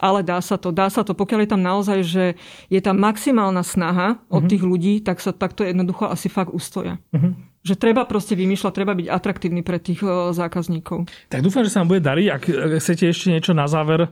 [0.00, 1.12] Ale dá sa to, dá sa to.
[1.12, 2.24] Pokiaľ je tam naozaj, že
[2.72, 4.50] je tam maximálna snaha od uh-huh.
[4.50, 6.96] tých ľudí, tak sa takto jednoducho asi fakt ustoja.
[7.12, 7.36] Uh-huh.
[7.60, 11.04] Že treba proste vymýšľať, treba byť atraktívny pre tých uh, zákazníkov.
[11.28, 12.26] Tak dúfam, že sa vám bude dariť.
[12.32, 12.42] Ak
[12.80, 14.08] chcete ešte niečo na záver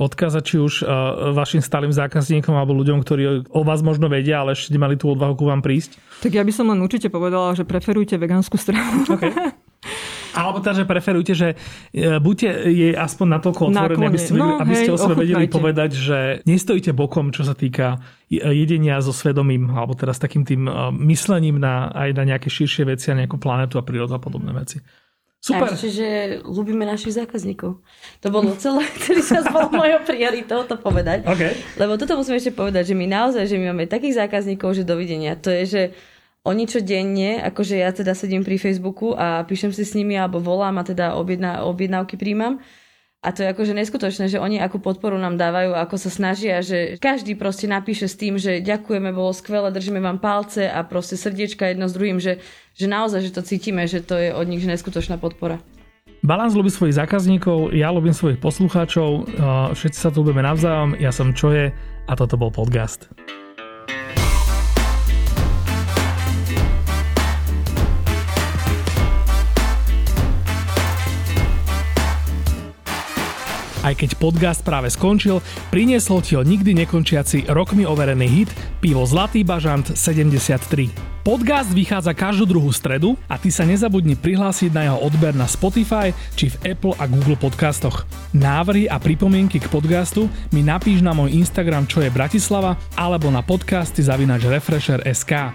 [0.00, 4.56] odkázať či už uh, vašim stálym zákazníkom alebo ľuďom, ktorí o vás možno vedia, ale
[4.56, 6.00] ešte nemali tú odvahu ku vám prísť?
[6.24, 9.04] Tak ja by som len určite povedala, že preferujte vegánsku stravu.
[9.04, 9.34] Okay.
[10.34, 11.48] Alebo teda, že preferujte, že
[11.90, 15.46] e, buďte je aspoň natoľko otvorené, aby ste, no, aby ste hej, o sebe vedeli
[15.50, 17.98] povedať, že nestojíte bokom, čo sa týka
[18.30, 20.72] jedenia so svedomím, alebo teraz takým tým e,
[21.10, 24.78] myslením na, aj na nejaké širšie veci a nejakú planetu a prírodu a podobné veci.
[25.40, 25.72] Super.
[25.72, 26.08] Takže, že
[26.44, 27.80] ľúbime našich zákazníkov.
[28.20, 31.24] To bolo celé, celý čas bol mojou prioritou to povedať.
[31.24, 31.56] Okay.
[31.80, 35.40] Lebo toto musím ešte povedať, že my naozaj, že my máme takých zákazníkov, že dovidenia.
[35.40, 35.82] To je, že
[36.40, 40.40] oni čo denne, akože ja teda sedím pri Facebooku a píšem si s nimi alebo
[40.40, 42.64] volám a teda objedná, objednávky príjmam
[43.20, 46.96] a to je akože neskutočné, že oni akú podporu nám dávajú, ako sa snažia, že
[46.96, 51.68] každý proste napíše s tým, že ďakujeme, bolo skvelé, držíme vám palce a proste srdiečka
[51.68, 52.40] jedno s druhým, že,
[52.72, 55.60] že naozaj, že to cítime, že to je od nich neskutočná podpora.
[56.24, 59.36] Balans ľubí svojich zákazníkov, ja ľubím svojich poslucháčov,
[59.76, 61.76] všetci sa tu ľubíme navzájom, ja som Čoje
[62.08, 63.08] a toto bol podcast.
[73.90, 75.42] Aj keď podcast práve skončil,
[75.74, 81.26] priniesol ti ho nikdy nekončiaci rokmi overený hit Pivo Zlatý bažant 73.
[81.26, 86.14] Podcast vychádza každú druhú stredu a ty sa nezabudni prihlásiť na jeho odber na Spotify
[86.38, 88.06] či v Apple a Google podcastoch.
[88.30, 93.42] Návrhy a pripomienky k podcastu mi napíš na môj Instagram čo je Bratislava alebo na
[93.42, 95.50] podcasty zavinač Refresher.sk.